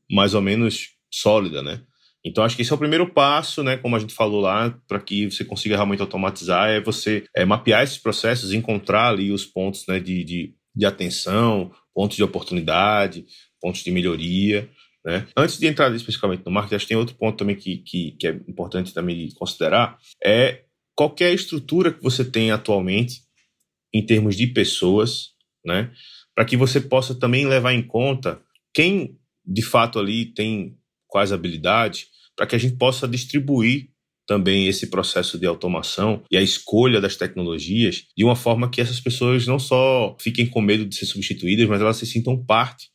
mais 0.07 0.35
ou 0.35 0.41
menos 0.43 0.89
sólida, 1.09 1.63
né? 1.63 1.81
Então, 2.25 2.43
acho 2.43 2.55
que 2.55 2.63
esse 2.63 2.71
é 2.71 2.75
o 2.75 2.79
primeiro 2.79 3.07
passo, 3.07 3.61
né? 3.61 3.77
Como 3.77 3.95
a 3.95 3.99
gente 3.99 4.13
falou 4.13 4.41
lá, 4.41 4.75
para 4.87 4.99
que 4.99 5.29
você 5.29 5.45
consiga 5.45 5.75
realmente 5.75 6.01
automatizar, 6.01 6.69
é 6.69 6.81
você 6.81 7.23
é, 7.35 7.45
mapear 7.45 7.83
esses 7.83 7.99
processos, 7.99 8.51
encontrar 8.51 9.09
ali 9.09 9.31
os 9.31 9.45
pontos 9.45 9.85
né, 9.87 9.99
de, 9.99 10.23
de, 10.23 10.55
de 10.75 10.85
atenção, 10.87 11.71
pontos 11.93 12.17
de 12.17 12.23
oportunidade, 12.23 13.25
pontos 13.61 13.83
de 13.83 13.91
melhoria. 13.91 14.67
Né? 15.05 15.27
Antes 15.37 15.59
de 15.59 15.67
entrar 15.67 15.93
especificamente 15.93 16.43
no 16.43 16.51
marketing, 16.51 16.75
acho 16.75 16.85
que 16.85 16.89
tem 16.89 16.97
outro 16.97 17.15
ponto 17.15 17.37
também 17.37 17.55
que, 17.55 17.77
que, 17.77 18.11
que 18.19 18.27
é 18.27 18.31
importante 18.47 18.91
também 18.91 19.29
considerar, 19.35 19.99
é 20.23 20.63
qualquer 20.95 21.31
estrutura 21.31 21.93
que 21.93 22.01
você 22.01 22.25
tem 22.25 22.49
atualmente 22.49 23.21
em 23.93 24.03
termos 24.03 24.35
de 24.35 24.47
pessoas, 24.47 25.29
né? 25.63 25.91
Para 26.33 26.43
que 26.43 26.57
você 26.57 26.81
possa 26.81 27.13
também 27.13 27.45
levar 27.47 27.73
em 27.73 27.83
conta 27.83 28.41
quem 28.73 29.17
de 29.45 29.61
fato 29.61 29.99
ali 29.99 30.25
tem 30.25 30.75
quais 31.07 31.31
habilidades, 31.31 32.07
para 32.35 32.45
que 32.45 32.55
a 32.55 32.59
gente 32.59 32.75
possa 32.75 33.07
distribuir 33.07 33.89
também 34.27 34.67
esse 34.67 34.87
processo 34.87 35.37
de 35.37 35.45
automação 35.45 36.23
e 36.31 36.37
a 36.37 36.41
escolha 36.41 36.99
das 36.99 37.15
tecnologias 37.15 38.05
de 38.17 38.23
uma 38.23 38.35
forma 38.35 38.69
que 38.69 38.81
essas 38.81 38.99
pessoas 38.99 39.45
não 39.45 39.59
só 39.59 40.15
fiquem 40.19 40.47
com 40.47 40.61
medo 40.61 40.85
de 40.85 40.95
ser 40.95 41.05
substituídas, 41.05 41.67
mas 41.67 41.79
elas 41.79 41.97
se 41.97 42.05
sintam 42.05 42.43
parte 42.43 42.87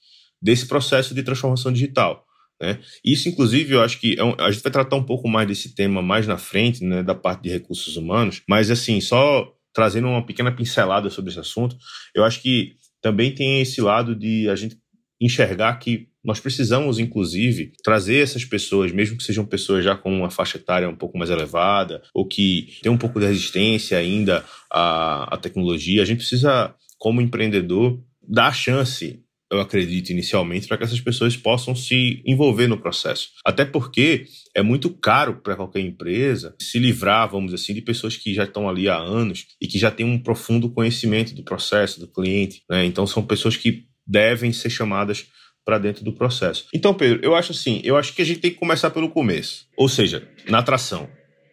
desse 0.43 0.67
processo 0.67 1.15
de 1.15 1.23
transformação 1.23 1.73
digital. 1.73 2.25
Né? 2.61 2.79
Isso, 3.05 3.29
inclusive, 3.29 3.75
eu 3.75 3.83
acho 3.83 3.99
que 3.99 4.17
é 4.19 4.25
um, 4.25 4.35
a 4.39 4.51
gente 4.51 4.63
vai 4.63 4.73
tratar 4.73 4.97
um 4.97 5.05
pouco 5.05 5.29
mais 5.29 5.49
desse 5.49 5.75
tema 5.75 6.03
mais 6.03 6.27
na 6.27 6.37
frente, 6.37 6.85
né, 6.85 7.03
da 7.03 7.15
parte 7.15 7.43
de 7.45 7.49
recursos 7.49 7.97
humanos, 7.97 8.43
mas 8.49 8.71
assim, 8.71 9.01
só 9.01 9.51
trazendo 9.73 10.09
uma 10.09 10.27
pequena 10.27 10.53
pincelada 10.53 11.09
sobre 11.09 11.31
esse 11.31 11.41
assunto, 11.41 11.77
eu 12.15 12.25
acho 12.25 12.43
que 12.43 12.75
também 13.01 13.35
tem 13.35 13.61
esse 13.61 13.81
lado 13.81 14.15
de 14.15 14.49
a 14.49 14.57
gente 14.57 14.77
enxergar 15.21 15.77
que 15.77 16.10
nós 16.25 16.41
precisamos, 16.41 16.99
inclusive, 16.99 17.73
trazer 17.83 18.23
essas 18.23 18.45
pessoas, 18.45 18.93
mesmo 18.93 19.17
que 19.17 19.25
sejam 19.25 19.45
pessoas 19.45 19.85
já 19.85 19.97
com 19.97 20.15
uma 20.15 20.31
faixa 20.31 20.59
etária 20.59 20.89
um 20.89 20.97
pouco 20.97 21.17
mais 21.17 21.31
elevada, 21.31 22.03
ou 22.15 22.27
que 22.27 22.79
têm 22.83 22.93
um 22.93 22.99
pouco 22.99 23.19
de 23.19 23.27
resistência 23.27 23.99
ainda 23.99 24.45
à, 24.71 25.35
à 25.35 25.37
tecnologia, 25.37 26.03
a 26.03 26.05
gente 26.05 26.19
precisa, 26.19 26.75
como 26.99 27.21
empreendedor, 27.21 27.99
dar 28.23 28.53
chance 28.53 29.23
eu 29.50 29.61
acredito 29.61 30.11
inicialmente, 30.11 30.69
para 30.69 30.79
que 30.79 30.85
essas 30.85 31.00
pessoas 31.00 31.37
possam 31.37 31.75
se 31.75 32.23
envolver 32.25 32.69
no 32.69 32.79
processo. 32.79 33.31
Até 33.45 33.65
porque 33.65 34.27
é 34.55 34.62
muito 34.62 34.91
caro 34.91 35.41
para 35.43 35.57
qualquer 35.57 35.81
empresa 35.81 36.55
se 36.61 36.79
livrar, 36.79 37.29
vamos 37.29 37.50
dizer 37.50 37.65
assim, 37.65 37.75
de 37.75 37.83
pessoas 37.83 38.17
que 38.17 38.33
já 38.33 38.45
estão 38.45 38.69
ali 38.69 38.89
há 38.89 38.97
anos 38.97 39.47
e 39.61 39.67
que 39.67 39.79
já 39.79 39.91
têm 39.91 40.07
um 40.07 40.19
profundo 40.19 40.71
conhecimento 40.71 41.35
do 41.35 41.43
processo, 41.43 41.99
do 41.99 42.07
cliente. 42.07 42.62
Né? 42.71 42.85
Então, 42.85 43.07
são 43.09 43.25
pessoas 43.25 43.57
que 43.57 43.87
devem 44.07 44.53
ser 44.53 44.71
chamadas 44.71 45.27
para 45.64 45.79
dentro 45.79 46.05
do 46.05 46.12
processo. 46.12 46.67
Então, 46.75 46.95
Pedro, 46.95 47.21
eu 47.23 47.35
acho 47.35 47.52
assim, 47.52 47.81
eu 47.85 47.97
acho 47.97 48.14
que 48.14 48.23
a 48.23 48.25
gente 48.25 48.40
tem 48.40 48.50
que 48.50 48.57
começar 48.57 48.90
pelo 48.90 49.11
começo, 49.11 49.67
ou 49.76 49.88
seja, 49.88 50.29
na 50.49 50.59
atração. 50.59 51.09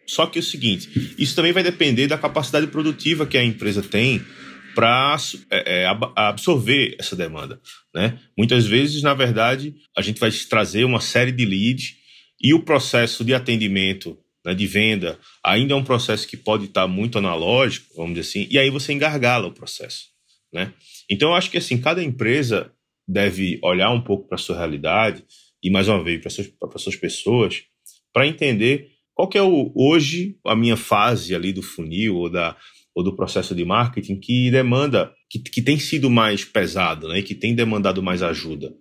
Só 0.06 0.26
que 0.26 0.38
é 0.38 0.40
o 0.40 0.44
seguinte, 0.44 1.14
isso 1.18 1.36
também 1.36 1.52
vai 1.52 1.62
depender 1.62 2.06
da 2.06 2.16
capacidade 2.16 2.66
produtiva 2.68 3.26
que 3.26 3.36
a 3.36 3.44
empresa 3.44 3.82
tem 3.82 4.24
para 4.74 5.16
é, 5.50 5.82
é 5.82 5.96
absorver 6.16 6.96
essa 6.98 7.14
demanda. 7.14 7.60
Né? 7.94 8.18
Muitas 8.36 8.66
vezes, 8.66 9.02
na 9.02 9.12
verdade, 9.12 9.74
a 9.96 10.00
gente 10.00 10.18
vai 10.18 10.30
trazer 10.30 10.84
uma 10.84 11.00
série 11.00 11.32
de 11.32 11.44
leads 11.44 11.96
e 12.40 12.54
o 12.54 12.62
processo 12.62 13.24
de 13.24 13.34
atendimento, 13.34 14.16
né, 14.44 14.54
de 14.54 14.66
venda, 14.66 15.18
ainda 15.44 15.74
é 15.74 15.76
um 15.76 15.84
processo 15.84 16.26
que 16.26 16.36
pode 16.36 16.66
estar 16.66 16.86
muito 16.86 17.18
analógico, 17.18 17.94
vamos 17.96 18.14
dizer 18.14 18.28
assim, 18.28 18.48
e 18.50 18.58
aí 18.58 18.70
você 18.70 18.92
engargala 18.92 19.48
o 19.48 19.52
processo. 19.52 20.06
Né? 20.52 20.72
Então, 21.10 21.30
eu 21.30 21.34
acho 21.34 21.50
que 21.50 21.58
assim, 21.58 21.78
cada 21.78 22.02
empresa 22.02 22.72
deve 23.08 23.58
olhar 23.62 23.90
um 23.90 24.02
pouco 24.02 24.28
para 24.28 24.36
sua 24.36 24.58
realidade 24.58 25.24
e, 25.62 25.70
mais 25.70 25.88
uma 25.88 26.02
vez, 26.04 26.20
para 26.20 26.68
as 26.74 26.82
suas 26.82 26.96
pessoas, 26.96 27.62
para 28.12 28.26
entender 28.26 28.88
qual 29.14 29.28
que 29.28 29.38
é 29.38 29.42
o, 29.42 29.72
hoje 29.74 30.36
a 30.46 30.54
minha 30.54 30.76
fase 30.76 31.34
ali 31.34 31.52
do 31.52 31.62
funil 31.62 32.16
ou 32.16 32.30
da, 32.30 32.56
ou 32.94 33.02
do 33.02 33.16
processo 33.16 33.54
de 33.54 33.64
marketing 33.64 34.20
que 34.20 34.50
demanda, 34.50 35.12
que, 35.30 35.38
que 35.38 35.62
tem 35.62 35.78
sido 35.78 36.10
mais 36.10 36.44
pesado, 36.44 37.08
né, 37.08 37.22
que 37.22 37.34
tem 37.34 37.54
demandado 37.54 38.02
mais 38.02 38.22
ajuda. 38.22 38.72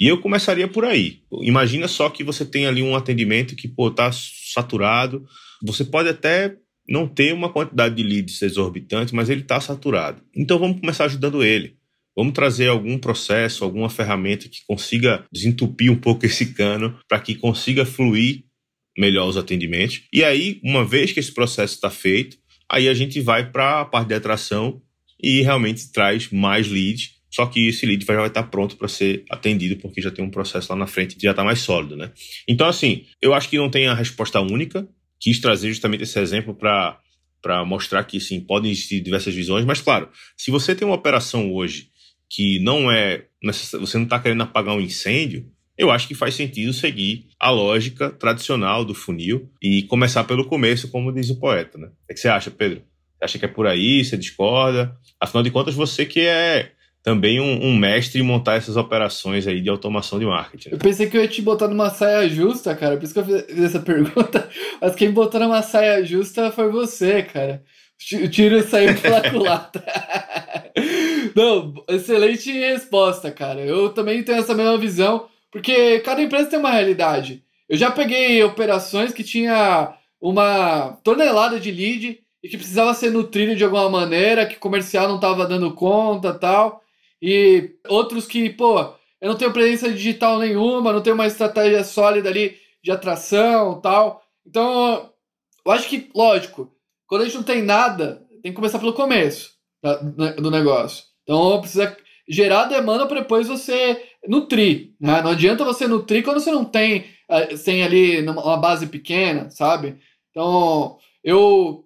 E 0.00 0.06
eu 0.08 0.20
começaria 0.20 0.66
por 0.66 0.84
aí. 0.84 1.20
Imagina 1.42 1.86
só 1.86 2.08
que 2.08 2.24
você 2.24 2.44
tem 2.44 2.66
ali 2.66 2.82
um 2.82 2.96
atendimento 2.96 3.54
que 3.54 3.68
está 3.68 4.10
saturado. 4.12 5.24
Você 5.62 5.84
pode 5.84 6.08
até 6.08 6.56
não 6.88 7.06
ter 7.06 7.32
uma 7.32 7.52
quantidade 7.52 7.94
de 7.94 8.02
leads 8.02 8.42
exorbitante, 8.42 9.14
mas 9.14 9.30
ele 9.30 9.42
está 9.42 9.60
saturado. 9.60 10.22
Então 10.34 10.58
vamos 10.58 10.80
começar 10.80 11.04
ajudando 11.04 11.44
ele. 11.44 11.76
Vamos 12.16 12.32
trazer 12.32 12.68
algum 12.68 12.98
processo, 12.98 13.64
alguma 13.64 13.88
ferramenta 13.88 14.48
que 14.48 14.64
consiga 14.66 15.24
desentupir 15.32 15.90
um 15.90 15.96
pouco 15.96 16.24
esse 16.26 16.54
cano 16.54 16.98
para 17.08 17.20
que 17.20 17.34
consiga 17.34 17.84
fluir 17.84 18.44
melhor 18.96 19.26
os 19.26 19.36
atendimentos. 19.36 20.02
E 20.12 20.22
aí, 20.22 20.60
uma 20.62 20.84
vez 20.84 21.12
que 21.12 21.20
esse 21.20 21.32
processo 21.32 21.74
está 21.74 21.88
feito, 21.88 22.36
Aí 22.72 22.88
a 22.88 22.94
gente 22.94 23.20
vai 23.20 23.50
para 23.50 23.82
a 23.82 23.84
parte 23.84 24.08
de 24.08 24.14
atração 24.14 24.80
e 25.22 25.42
realmente 25.42 25.92
traz 25.92 26.30
mais 26.30 26.66
leads. 26.68 27.20
Só 27.30 27.44
que 27.44 27.68
esse 27.68 27.84
lead 27.84 28.02
já 28.04 28.16
vai 28.16 28.26
estar 28.26 28.44
pronto 28.44 28.76
para 28.76 28.88
ser 28.88 29.24
atendido, 29.30 29.76
porque 29.76 30.00
já 30.00 30.10
tem 30.10 30.24
um 30.24 30.30
processo 30.30 30.72
lá 30.72 30.78
na 30.78 30.86
frente 30.86 31.14
que 31.14 31.22
já 31.22 31.32
está 31.32 31.44
mais 31.44 31.60
sólido, 31.60 31.96
né? 31.96 32.10
Então, 32.48 32.66
assim, 32.66 33.04
eu 33.20 33.34
acho 33.34 33.48
que 33.50 33.58
não 33.58 33.70
tem 33.70 33.86
a 33.86 33.94
resposta 33.94 34.40
única. 34.40 34.88
Quis 35.20 35.38
trazer 35.38 35.68
justamente 35.68 36.02
esse 36.02 36.18
exemplo 36.18 36.54
para 36.54 36.98
para 37.42 37.64
mostrar 37.64 38.04
que 38.04 38.20
sim, 38.20 38.40
podem 38.40 38.70
existir 38.70 39.00
diversas 39.00 39.34
visões, 39.34 39.64
mas 39.64 39.80
claro, 39.80 40.08
se 40.36 40.48
você 40.48 40.76
tem 40.76 40.86
uma 40.86 40.94
operação 40.94 41.52
hoje 41.52 41.88
que 42.32 42.58
não 42.60 42.90
é 42.90 43.26
você 43.44 43.98
não 43.98 44.04
está 44.04 44.18
querendo 44.18 44.42
apagar 44.42 44.74
um 44.74 44.80
incêndio, 44.80 45.46
eu 45.76 45.90
acho 45.90 46.08
que 46.08 46.14
faz 46.14 46.34
sentido 46.34 46.72
seguir 46.72 47.26
a 47.38 47.50
lógica 47.50 48.10
tradicional 48.10 48.84
do 48.84 48.94
funil 48.94 49.50
e 49.60 49.82
começar 49.82 50.24
pelo 50.24 50.46
começo, 50.46 50.88
como 50.88 51.12
diz 51.12 51.28
o 51.28 51.38
poeta. 51.38 51.76
Né? 51.76 51.88
O 51.88 52.14
que 52.14 52.20
você 52.20 52.28
acha, 52.28 52.50
Pedro? 52.50 52.82
Você 53.18 53.24
acha 53.24 53.38
que 53.38 53.44
é 53.44 53.48
por 53.48 53.66
aí? 53.66 54.04
Você 54.04 54.16
discorda? 54.16 54.96
Afinal 55.20 55.42
de 55.42 55.50
contas, 55.50 55.74
você 55.74 56.06
que 56.06 56.20
é 56.20 56.70
também 57.02 57.40
um, 57.40 57.66
um, 57.66 57.76
mestre 57.76 58.20
em 58.20 58.24
montar 58.24 58.54
essas 58.54 58.76
operações 58.76 59.46
aí 59.46 59.60
de 59.60 59.68
automação 59.68 60.18
de 60.18 60.24
marketing. 60.24 60.70
Né? 60.70 60.74
Eu 60.76 60.78
pensei 60.78 61.10
que 61.10 61.16
eu 61.16 61.22
ia 61.22 61.28
te 61.28 61.42
botar 61.42 61.66
numa 61.66 61.90
saia 61.90 62.28
justa, 62.28 62.76
cara, 62.76 62.96
por 62.96 63.04
isso 63.04 63.12
que 63.12 63.20
eu 63.20 63.24
fiz 63.24 63.58
essa 63.58 63.80
pergunta, 63.82 64.48
mas 64.80 64.94
quem 64.94 65.10
botou 65.10 65.40
numa 65.40 65.62
saia 65.62 66.04
justa 66.04 66.52
foi 66.52 66.70
você, 66.70 67.22
cara. 67.22 67.62
O 68.14 68.28
tiro 68.28 68.62
saiu 68.62 69.00
pela 69.00 69.30
culata. 69.30 69.84
Não, 71.34 71.74
excelente 71.88 72.50
resposta, 72.52 73.30
cara. 73.30 73.60
Eu 73.60 73.90
também 73.90 74.22
tenho 74.22 74.38
essa 74.38 74.54
mesma 74.54 74.78
visão. 74.78 75.28
Porque 75.52 76.00
cada 76.00 76.22
empresa 76.22 76.48
tem 76.48 76.58
uma 76.58 76.70
realidade. 76.70 77.44
Eu 77.68 77.76
já 77.76 77.90
peguei 77.90 78.42
operações 78.42 79.12
que 79.12 79.22
tinha 79.22 79.94
uma 80.18 80.98
tonelada 81.04 81.60
de 81.60 81.70
lead 81.70 82.20
e 82.42 82.48
que 82.48 82.56
precisava 82.56 82.94
ser 82.94 83.10
nutrido 83.10 83.54
de 83.54 83.62
alguma 83.62 83.88
maneira, 83.88 84.46
que 84.46 84.56
comercial 84.56 85.06
não 85.06 85.16
estava 85.16 85.46
dando 85.46 85.74
conta 85.74 86.32
tal. 86.32 86.82
E 87.20 87.76
outros 87.86 88.26
que, 88.26 88.48
pô, 88.48 88.80
eu 89.20 89.28
não 89.28 89.36
tenho 89.36 89.52
presença 89.52 89.92
digital 89.92 90.38
nenhuma, 90.38 90.92
não 90.92 91.02
tenho 91.02 91.14
uma 91.14 91.26
estratégia 91.26 91.84
sólida 91.84 92.30
ali 92.30 92.56
de 92.82 92.90
atração 92.90 93.78
tal. 93.80 94.22
Então, 94.46 95.10
eu 95.64 95.70
acho 95.70 95.88
que, 95.88 96.10
lógico, 96.14 96.74
quando 97.06 97.22
a 97.22 97.24
gente 97.26 97.36
não 97.36 97.44
tem 97.44 97.62
nada, 97.62 98.26
tem 98.42 98.50
que 98.50 98.56
começar 98.56 98.78
pelo 98.78 98.94
começo 98.94 99.52
do 100.38 100.50
negócio. 100.50 101.11
Então, 101.22 101.60
precisa 101.60 101.96
gerar 102.28 102.64
demanda 102.64 103.06
para 103.06 103.20
depois 103.20 103.48
você 103.48 104.02
nutrir. 104.26 104.92
Né? 105.00 105.22
Não 105.22 105.30
adianta 105.30 105.64
você 105.64 105.86
nutrir 105.86 106.22
quando 106.22 106.40
você 106.40 106.50
não 106.50 106.64
tem, 106.64 107.04
eh, 107.28 107.56
tem 107.56 107.82
ali 107.82 108.20
uma 108.26 108.56
base 108.56 108.86
pequena, 108.86 109.50
sabe? 109.50 109.98
Então, 110.30 110.98
eu 111.22 111.84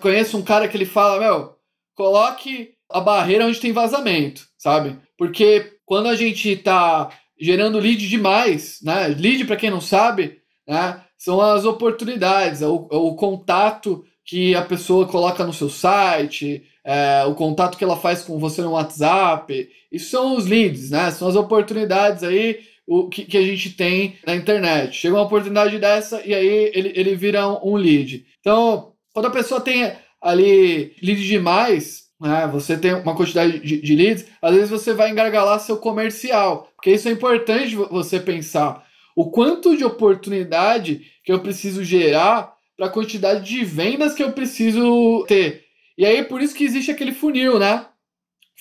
conheço 0.00 0.36
um 0.36 0.42
cara 0.42 0.68
que 0.68 0.76
ele 0.76 0.86
fala, 0.86 1.20
meu, 1.20 1.56
coloque 1.94 2.74
a 2.90 3.00
barreira 3.00 3.46
onde 3.46 3.60
tem 3.60 3.72
vazamento, 3.72 4.46
sabe? 4.58 4.98
Porque 5.16 5.78
quando 5.84 6.08
a 6.08 6.16
gente 6.16 6.50
está 6.50 7.10
gerando 7.38 7.78
lead 7.78 8.08
demais, 8.08 8.80
né? 8.82 9.08
Lead, 9.08 9.44
para 9.44 9.56
quem 9.56 9.70
não 9.70 9.80
sabe, 9.80 10.40
né? 10.66 11.02
São 11.18 11.40
as 11.40 11.64
oportunidades, 11.64 12.62
é 12.62 12.66
o, 12.66 12.88
é 12.90 12.96
o 12.96 13.14
contato 13.14 14.04
que 14.24 14.54
a 14.54 14.62
pessoa 14.62 15.06
coloca 15.06 15.44
no 15.44 15.52
seu 15.52 15.70
site, 15.70 16.64
é, 16.86 17.24
o 17.26 17.34
contato 17.34 17.76
que 17.76 17.82
ela 17.82 17.96
faz 17.96 18.22
com 18.22 18.38
você 18.38 18.62
no 18.62 18.70
WhatsApp. 18.70 19.68
Isso 19.90 20.10
são 20.10 20.36
os 20.36 20.46
leads, 20.46 20.90
né? 20.90 21.10
São 21.10 21.26
as 21.26 21.34
oportunidades 21.34 22.22
aí 22.22 22.60
o, 22.86 23.08
que, 23.08 23.24
que 23.24 23.36
a 23.36 23.42
gente 23.42 23.70
tem 23.70 24.16
na 24.24 24.36
internet. 24.36 24.96
Chega 24.96 25.16
uma 25.16 25.24
oportunidade 25.24 25.76
dessa 25.80 26.22
e 26.24 26.32
aí 26.32 26.70
ele, 26.72 26.92
ele 26.94 27.16
vira 27.16 27.48
um, 27.48 27.72
um 27.72 27.76
lead. 27.76 28.24
Então, 28.38 28.92
quando 29.12 29.26
a 29.26 29.30
pessoa 29.30 29.60
tem 29.60 29.92
ali 30.22 30.94
lead 31.02 31.26
demais, 31.26 32.04
né, 32.20 32.48
você 32.52 32.76
tem 32.76 32.94
uma 32.94 33.16
quantidade 33.16 33.58
de, 33.58 33.80
de 33.80 33.96
leads, 33.96 34.26
às 34.40 34.54
vezes 34.54 34.70
você 34.70 34.94
vai 34.94 35.10
engargalar 35.10 35.58
seu 35.58 35.78
comercial. 35.78 36.70
Porque 36.76 36.92
isso 36.92 37.08
é 37.08 37.12
importante 37.12 37.74
você 37.74 38.20
pensar. 38.20 38.86
O 39.16 39.28
quanto 39.30 39.76
de 39.76 39.84
oportunidade 39.84 41.02
que 41.24 41.32
eu 41.32 41.40
preciso 41.40 41.82
gerar 41.82 42.54
para 42.76 42.86
a 42.86 42.90
quantidade 42.90 43.44
de 43.44 43.64
vendas 43.64 44.14
que 44.14 44.22
eu 44.22 44.30
preciso 44.32 45.24
ter. 45.26 45.65
E 45.96 46.04
aí, 46.04 46.22
por 46.24 46.42
isso 46.42 46.54
que 46.54 46.64
existe 46.64 46.90
aquele 46.90 47.12
funil, 47.12 47.58
né? 47.58 47.86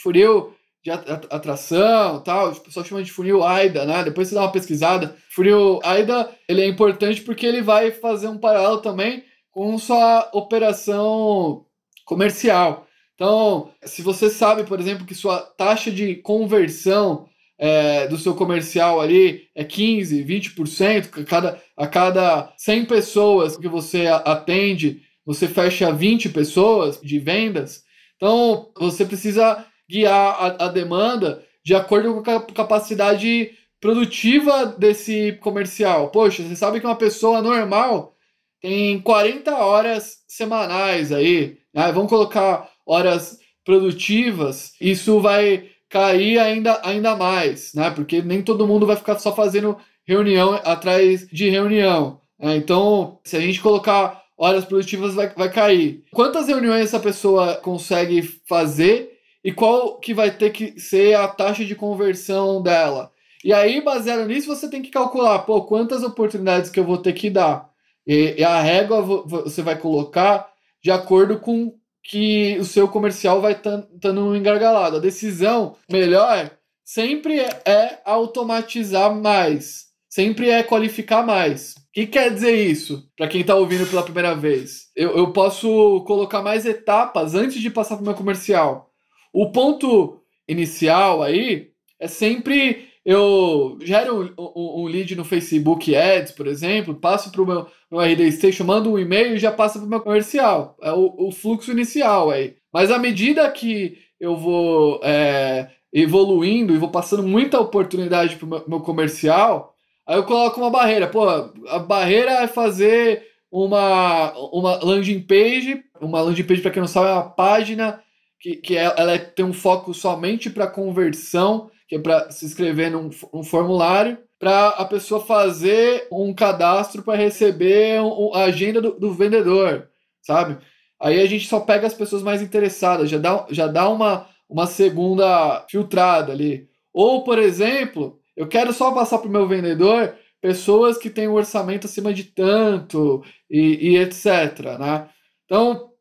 Funil 0.02 0.54
de 0.84 0.92
atração 0.92 2.22
tal, 2.22 2.52
o 2.52 2.60
pessoal 2.60 2.86
chama 2.86 3.04
de 3.04 3.12
funil 3.12 3.44
AIDA, 3.44 3.86
né? 3.86 4.04
Depois 4.04 4.28
você 4.28 4.36
dá 4.36 4.42
uma 4.42 4.52
pesquisada. 4.52 5.16
Funil 5.32 5.80
AIDA, 5.84 6.30
ele 6.48 6.62
é 6.62 6.68
importante 6.68 7.22
porque 7.22 7.46
ele 7.46 7.62
vai 7.62 7.92
fazer 7.92 8.28
um 8.28 8.38
paralelo 8.38 8.78
também 8.78 9.24
com 9.52 9.78
sua 9.80 10.30
operação 10.32 11.66
comercial. 12.06 12.86
Então, 13.16 13.72
se 13.84 14.02
você 14.02 14.30
sabe, 14.30 14.64
por 14.64 14.80
exemplo, 14.80 15.06
que 15.06 15.16
sua 15.16 15.40
taxa 15.40 15.90
de 15.90 16.16
conversão 16.18 17.28
é, 17.58 18.08
do 18.08 18.18
seu 18.18 18.36
comercial 18.36 19.00
ali 19.00 19.48
é 19.56 19.64
15, 19.64 20.24
20%, 20.24 21.22
a 21.22 21.24
cada, 21.24 21.62
a 21.78 21.88
cada 21.88 22.54
100 22.58 22.86
pessoas 22.86 23.58
que 23.58 23.68
você 23.68 24.08
atende, 24.08 25.02
você 25.26 25.48
fecha 25.48 25.92
20 25.92 26.30
pessoas 26.30 27.00
de 27.02 27.20
vendas. 27.20 27.84
Então, 28.16 28.72
você 28.78 29.06
precisa 29.06 29.66
guiar 29.90 30.36
a, 30.40 30.66
a 30.66 30.68
demanda 30.68 31.44
de 31.64 31.74
acordo 31.74 32.22
com 32.22 32.32
a 32.32 32.42
capacidade 32.42 33.52
produtiva 33.80 34.66
desse 34.66 35.34
comercial. 35.42 36.10
Poxa, 36.10 36.44
você 36.44 36.56
sabe 36.56 36.80
que 36.80 36.86
uma 36.86 36.96
pessoa 36.96 37.42
normal 37.42 38.16
tem 38.62 39.00
40 39.02 39.56
horas 39.56 40.24
semanais 40.28 41.12
aí, 41.12 41.58
né? 41.74 41.92
vamos 41.92 42.10
colocar 42.10 42.70
horas 42.86 43.38
produtivas, 43.64 44.74
isso 44.80 45.20
vai 45.20 45.70
cair 45.90 46.40
ainda, 46.40 46.80
ainda 46.84 47.16
mais, 47.16 47.74
né? 47.74 47.90
Porque 47.90 48.22
nem 48.22 48.42
todo 48.42 48.68
mundo 48.68 48.86
vai 48.86 48.96
ficar 48.96 49.18
só 49.18 49.34
fazendo 49.36 49.78
reunião 50.06 50.54
atrás 50.64 51.28
de 51.28 51.50
reunião. 51.50 52.20
Né? 52.40 52.58
Então, 52.58 53.20
se 53.24 53.36
a 53.36 53.40
gente 53.40 53.62
colocar 53.62 54.25
horas 54.38 54.66
produtivas, 54.66 55.14
vai, 55.14 55.30
vai 55.30 55.52
cair. 55.52 56.04
Quantas 56.12 56.48
reuniões 56.48 56.86
essa 56.86 57.00
pessoa 57.00 57.56
consegue 57.56 58.22
fazer 58.48 59.18
e 59.44 59.52
qual 59.52 60.00
que 60.00 60.14
vai 60.14 60.32
ter 60.32 60.52
que 60.52 60.80
ser 60.80 61.16
a 61.16 61.28
taxa 61.28 61.64
de 61.64 61.76
conversão 61.76 62.62
dela? 62.62 63.12
E 63.44 63.54
aí, 63.54 63.80
baseado 63.80 64.26
nisso, 64.26 64.48
você 64.48 64.68
tem 64.68 64.82
que 64.82 64.90
calcular, 64.90 65.40
pô, 65.40 65.62
quantas 65.64 66.04
oportunidades 66.04 66.70
que 66.70 66.80
eu 66.80 66.84
vou 66.84 66.98
ter 66.98 67.14
que 67.14 67.30
dar. 67.30 67.70
E, 68.06 68.36
e 68.40 68.44
a 68.44 68.60
régua 68.62 69.02
você 69.02 69.62
vai 69.62 69.78
colocar 69.78 70.52
de 70.84 70.92
acordo 70.92 71.40
com 71.40 71.74
que 72.04 72.58
o 72.60 72.66
seu 72.66 72.88
comercial 72.88 73.42
vai 73.42 73.54
estando 73.54 74.36
engargalado. 74.36 74.98
A 74.98 75.00
decisão 75.00 75.76
melhor 75.90 76.52
sempre 76.84 77.40
é, 77.40 77.62
é 77.66 78.02
automatizar 78.06 79.14
mais, 79.14 79.85
sempre 80.16 80.50
é 80.50 80.64
qualificar 80.64 81.26
mais. 81.26 81.74
O 81.74 81.92
que 81.92 82.08
quer 82.08 82.34
dizer 82.34 82.56
isso 82.56 83.06
para 83.18 83.28
quem 83.28 83.42
está 83.42 83.54
ouvindo 83.54 83.86
pela 83.86 84.02
primeira 84.02 84.34
vez? 84.34 84.90
Eu, 84.96 85.18
eu 85.18 85.34
posso 85.34 86.06
colocar 86.08 86.42
mais 86.42 86.66
etapas 86.66 87.36
antes 87.36 87.62
de 87.62 87.70
passar 87.70 87.98
para 87.98 88.04
o 88.04 88.06
meu 88.06 88.16
comercial. 88.16 88.90
O 89.34 89.52
ponto 89.52 90.22
inicial 90.48 91.22
aí 91.22 91.68
é 92.00 92.08
sempre 92.08 92.88
eu 93.06 93.78
gero 93.82 94.34
um, 94.38 94.84
um, 94.84 94.86
lead 94.86 95.14
no 95.18 95.26
Facebook 95.26 95.94
Ads, 95.94 96.32
por 96.32 96.48
exemplo, 96.48 96.96
passo 96.96 97.30
para 97.30 97.42
o 97.42 97.46
meu, 97.46 97.68
meu 97.92 98.00
RD 98.00 98.32
Station, 98.32 98.64
mando 98.64 98.94
um 98.94 98.98
e-mail 98.98 99.36
e 99.36 99.38
já 99.38 99.52
passa 99.52 99.78
para 99.78 99.86
o 99.86 99.90
meu 99.90 100.00
comercial. 100.00 100.78
É 100.82 100.94
o, 100.94 101.28
o, 101.28 101.32
fluxo 101.32 101.72
inicial 101.72 102.32
aí. 102.32 102.56
Mas 102.74 102.90
à 102.90 102.98
medida 102.98 103.52
que 103.52 103.98
eu 104.20 104.38
vou 104.38 105.02
é, 105.04 105.70
evoluindo 105.94 106.74
e 106.74 106.78
vou 106.78 106.90
passando 106.90 107.22
muita 107.22 107.60
oportunidade 107.60 108.38
para 108.38 108.46
o 108.46 108.50
meu, 108.50 108.64
meu 108.68 108.80
comercial, 108.80 109.75
aí 110.08 110.16
eu 110.18 110.24
coloco 110.24 110.60
uma 110.60 110.70
barreira. 110.70 111.08
Pô, 111.08 111.28
a 111.28 111.80
barreira 111.80 112.32
é 112.32 112.48
fazer 112.48 113.24
uma, 113.52 114.32
uma 114.52 114.84
landing 114.84 115.22
page. 115.22 115.84
Uma 116.02 116.22
landing 116.22 116.44
page, 116.44 116.62
para 116.62 116.72
quem 116.72 116.82
não 116.82 116.88
sabe, 116.88 117.08
é 117.08 117.14
uma 117.14 117.30
página 117.30 118.02
que, 118.40 118.56
que 118.58 118.78
é, 118.78 118.94
ela 118.98 119.14
é, 119.14 119.18
tem 119.18 119.46
um 119.46 119.54
foco 119.54 119.94
somente 119.94 120.50
para 120.50 120.68
conversão 120.68 121.70
que 121.88 121.96
é 121.96 122.00
para 122.00 122.32
se 122.32 122.46
inscrever 122.46 122.92
num, 122.92 123.10
num 123.34 123.44
formulário 123.44 124.18
para 124.40 124.70
a 124.70 124.86
pessoa 124.86 125.24
fazer 125.24 126.08
um 126.12 126.34
cadastro 126.34 127.04
para 127.04 127.18
receber 127.18 128.02
um, 128.02 128.34
a 128.34 128.46
agenda 128.46 128.82
do, 128.82 129.00
do, 129.00 129.14
vendedor, 129.14 129.90
sabe? 130.22 130.58
Aí 131.00 131.22
a 131.22 131.26
gente 131.26 131.48
só 131.48 131.60
pega 131.60 131.88
as 131.88 131.94
pessoas 131.94 132.22
mais 132.22 132.42
interessadas, 132.42 133.10
já 133.10 133.18
dá, 133.18 133.46
já 133.50 133.68
dá 133.68 133.88
uma, 133.90 134.28
uma 134.50 134.68
segunda 134.68 135.66
filtrada 135.70 136.32
ali. 136.32 136.68
Ou, 136.94 137.24
por 137.24 137.38
exemplo, 137.40 138.20
eu 138.36 138.48
quero 138.48 138.74
só 138.74 138.92
passar 138.92 139.20
para 139.20 139.28
o 139.28 139.32
meu 139.32 139.48
vendedor 139.48 140.16
pessoas 140.42 140.98
que 140.98 141.10
têm 141.10 141.28
um 141.28 141.34
orçamento 141.34 141.88
acima 141.88 142.14
de 142.14 142.26
tanto 142.26 143.24
e, 143.50 143.92
e 143.92 143.98
etc. 143.98 144.78
Né? 144.80 145.10
Então, 145.46 145.92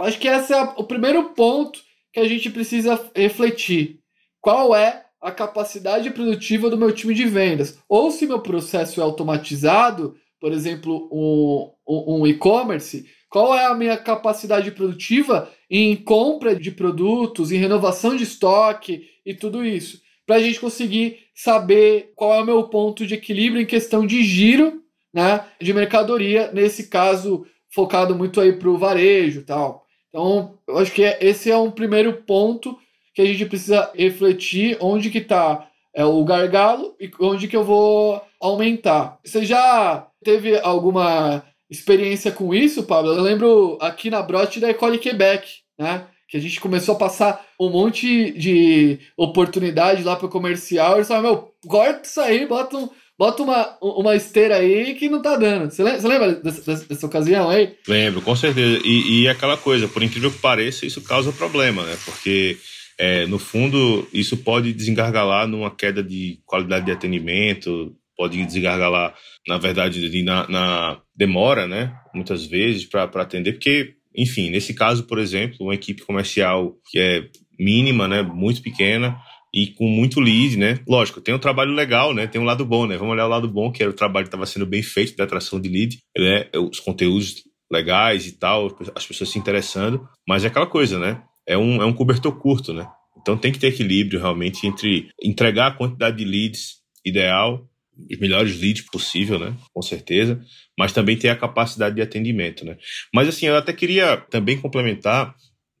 acho 0.00 0.18
que 0.18 0.26
esse 0.26 0.52
é 0.52 0.62
o 0.62 0.84
primeiro 0.84 1.30
ponto 1.30 1.80
que 2.12 2.20
a 2.20 2.28
gente 2.28 2.50
precisa 2.50 3.10
refletir. 3.14 4.00
Qual 4.40 4.74
é 4.74 5.04
a 5.24 5.32
capacidade 5.32 6.10
produtiva 6.10 6.68
do 6.68 6.76
meu 6.76 6.92
time 6.92 7.14
de 7.14 7.24
vendas. 7.24 7.78
Ou 7.88 8.10
se 8.10 8.26
meu 8.26 8.40
processo 8.40 9.00
é 9.00 9.02
automatizado, 9.02 10.14
por 10.38 10.52
exemplo, 10.52 11.08
um, 11.10 11.72
um, 11.88 12.26
e-commerce, 12.26 13.06
qual 13.30 13.54
é 13.54 13.64
a 13.64 13.74
minha 13.74 13.96
capacidade 13.96 14.70
produtiva 14.72 15.50
em 15.70 15.96
compra 15.96 16.54
de 16.54 16.70
produtos, 16.70 17.50
em 17.50 17.56
renovação 17.56 18.14
de 18.14 18.22
estoque 18.22 19.08
e 19.24 19.32
tudo 19.32 19.64
isso. 19.64 20.02
Para 20.26 20.36
a 20.36 20.40
gente 20.40 20.60
conseguir 20.60 21.20
saber 21.34 22.12
qual 22.14 22.34
é 22.34 22.42
o 22.42 22.46
meu 22.46 22.64
ponto 22.64 23.06
de 23.06 23.14
equilíbrio 23.14 23.60
em 23.60 23.66
questão 23.66 24.06
de 24.06 24.22
giro 24.22 24.84
né, 25.14 25.44
de 25.60 25.72
mercadoria, 25.72 26.50
nesse 26.52 26.88
caso 26.88 27.46
focado 27.72 28.16
muito 28.16 28.40
aí 28.40 28.52
para 28.52 28.68
o 28.68 28.76
varejo 28.76 29.44
tal. 29.44 29.86
Então, 30.08 30.58
eu 30.66 30.78
acho 30.78 30.92
que 30.92 31.02
esse 31.20 31.50
é 31.50 31.56
um 31.56 31.70
primeiro 31.70 32.12
ponto 32.22 32.76
que 33.14 33.22
a 33.22 33.24
gente 33.24 33.46
precisa 33.46 33.90
refletir 33.94 34.76
onde 34.80 35.10
que 35.10 35.18
está 35.18 35.68
é, 35.94 36.04
o 36.04 36.24
gargalo 36.24 36.96
e 37.00 37.08
onde 37.20 37.46
que 37.46 37.56
eu 37.56 37.62
vou 37.62 38.20
aumentar. 38.40 39.18
Você 39.24 39.44
já 39.44 40.08
teve 40.22 40.58
alguma 40.58 41.44
experiência 41.70 42.32
com 42.32 42.52
isso, 42.52 42.82
Pablo? 42.82 43.12
Eu 43.12 43.22
lembro 43.22 43.78
aqui 43.80 44.10
na 44.10 44.20
Brot 44.20 44.58
da 44.58 44.70
Ecole 44.70 44.98
Quebec, 44.98 45.48
né? 45.78 46.06
Que 46.28 46.36
a 46.36 46.40
gente 46.40 46.60
começou 46.60 46.94
a 46.94 46.98
passar 46.98 47.44
um 47.60 47.70
monte 47.70 48.32
de 48.32 48.98
oportunidade 49.16 50.02
lá 50.02 50.16
para 50.16 50.26
o 50.26 50.30
comercial. 50.30 50.96
Eles 50.96 51.08
falaram, 51.08 51.28
meu, 51.28 51.54
corta 51.68 52.08
isso 52.08 52.20
aí, 52.20 52.46
bota, 52.46 52.76
um, 52.76 52.88
bota 53.18 53.42
uma, 53.42 53.78
uma 53.80 54.16
esteira 54.16 54.56
aí 54.56 54.94
que 54.94 55.08
não 55.08 55.22
tá 55.22 55.36
dando. 55.36 55.70
Você 55.70 55.82
lembra, 55.82 56.32
dessa, 56.34 56.86
dessa, 56.86 57.06
ocasião 57.06 57.48
aí? 57.50 57.74
Lembro, 57.86 58.22
com 58.22 58.34
certeza. 58.34 58.80
E, 58.84 59.22
e 59.22 59.28
aquela 59.28 59.56
coisa, 59.56 59.86
por 59.86 60.02
incrível 60.02 60.30
que 60.30 60.38
pareça, 60.38 60.86
isso 60.86 61.02
causa 61.02 61.32
problema, 61.32 61.82
né? 61.84 61.96
Porque 62.04 62.56
é, 62.98 63.26
no 63.26 63.38
fundo, 63.38 64.06
isso 64.12 64.36
pode 64.36 64.72
desengargalar 64.72 65.46
numa 65.46 65.70
queda 65.70 66.02
de 66.02 66.38
qualidade 66.46 66.86
de 66.86 66.92
atendimento, 66.92 67.94
pode 68.16 68.44
desengargalar, 68.44 69.14
na 69.48 69.58
verdade, 69.58 70.22
na, 70.22 70.48
na 70.48 71.00
demora, 71.14 71.66
né? 71.66 71.94
Muitas 72.14 72.46
vezes, 72.46 72.84
para 72.84 73.04
atender, 73.04 73.52
porque, 73.52 73.94
enfim, 74.14 74.50
nesse 74.50 74.74
caso, 74.74 75.04
por 75.04 75.18
exemplo, 75.18 75.58
uma 75.60 75.74
equipe 75.74 76.02
comercial 76.02 76.74
que 76.90 76.98
é 76.98 77.28
mínima, 77.58 78.08
né? 78.08 78.22
Muito 78.22 78.62
pequena, 78.62 79.16
e 79.52 79.68
com 79.68 79.86
muito 79.86 80.20
lead, 80.20 80.56
né? 80.56 80.80
Lógico, 80.88 81.20
tem 81.20 81.34
um 81.34 81.38
trabalho 81.38 81.72
legal, 81.72 82.12
né? 82.12 82.26
Tem 82.26 82.40
um 82.40 82.44
lado 82.44 82.64
bom, 82.64 82.86
né? 82.86 82.96
Vamos 82.96 83.12
olhar 83.12 83.26
o 83.26 83.30
lado 83.30 83.48
bom, 83.48 83.70
que 83.70 83.82
era 83.82 83.90
o 83.90 83.94
trabalho 83.94 84.24
que 84.24 84.28
estava 84.28 84.46
sendo 84.46 84.66
bem 84.66 84.82
feito 84.82 85.16
da 85.16 85.24
atração 85.24 85.60
de 85.60 85.68
lead, 85.68 85.98
né? 86.18 86.48
Os 86.70 86.80
conteúdos 86.80 87.42
legais 87.72 88.26
e 88.26 88.38
tal, 88.38 88.76
as 88.94 89.06
pessoas 89.06 89.30
se 89.30 89.38
interessando, 89.38 90.06
mas 90.28 90.44
é 90.44 90.48
aquela 90.48 90.66
coisa, 90.66 90.98
né? 90.98 91.22
é 91.46 91.56
um, 91.56 91.82
é 91.82 91.84
um 91.84 91.92
cobertor 91.92 92.36
curto, 92.38 92.72
né? 92.72 92.86
Então 93.20 93.36
tem 93.36 93.52
que 93.52 93.58
ter 93.58 93.68
equilíbrio 93.68 94.20
realmente 94.20 94.66
entre 94.66 95.08
entregar 95.22 95.68
a 95.68 95.74
quantidade 95.74 96.16
de 96.16 96.24
leads 96.24 96.76
ideal, 97.04 97.66
os 98.10 98.18
melhores 98.18 98.60
leads 98.60 98.84
possível, 98.90 99.38
né? 99.38 99.56
Com 99.72 99.82
certeza, 99.82 100.40
mas 100.78 100.92
também 100.92 101.16
ter 101.16 101.28
a 101.28 101.36
capacidade 101.36 101.94
de 101.94 102.02
atendimento, 102.02 102.64
né? 102.64 102.76
Mas 103.12 103.28
assim, 103.28 103.46
eu 103.46 103.56
até 103.56 103.72
queria 103.72 104.16
também 104.16 104.60
complementar 104.60 105.34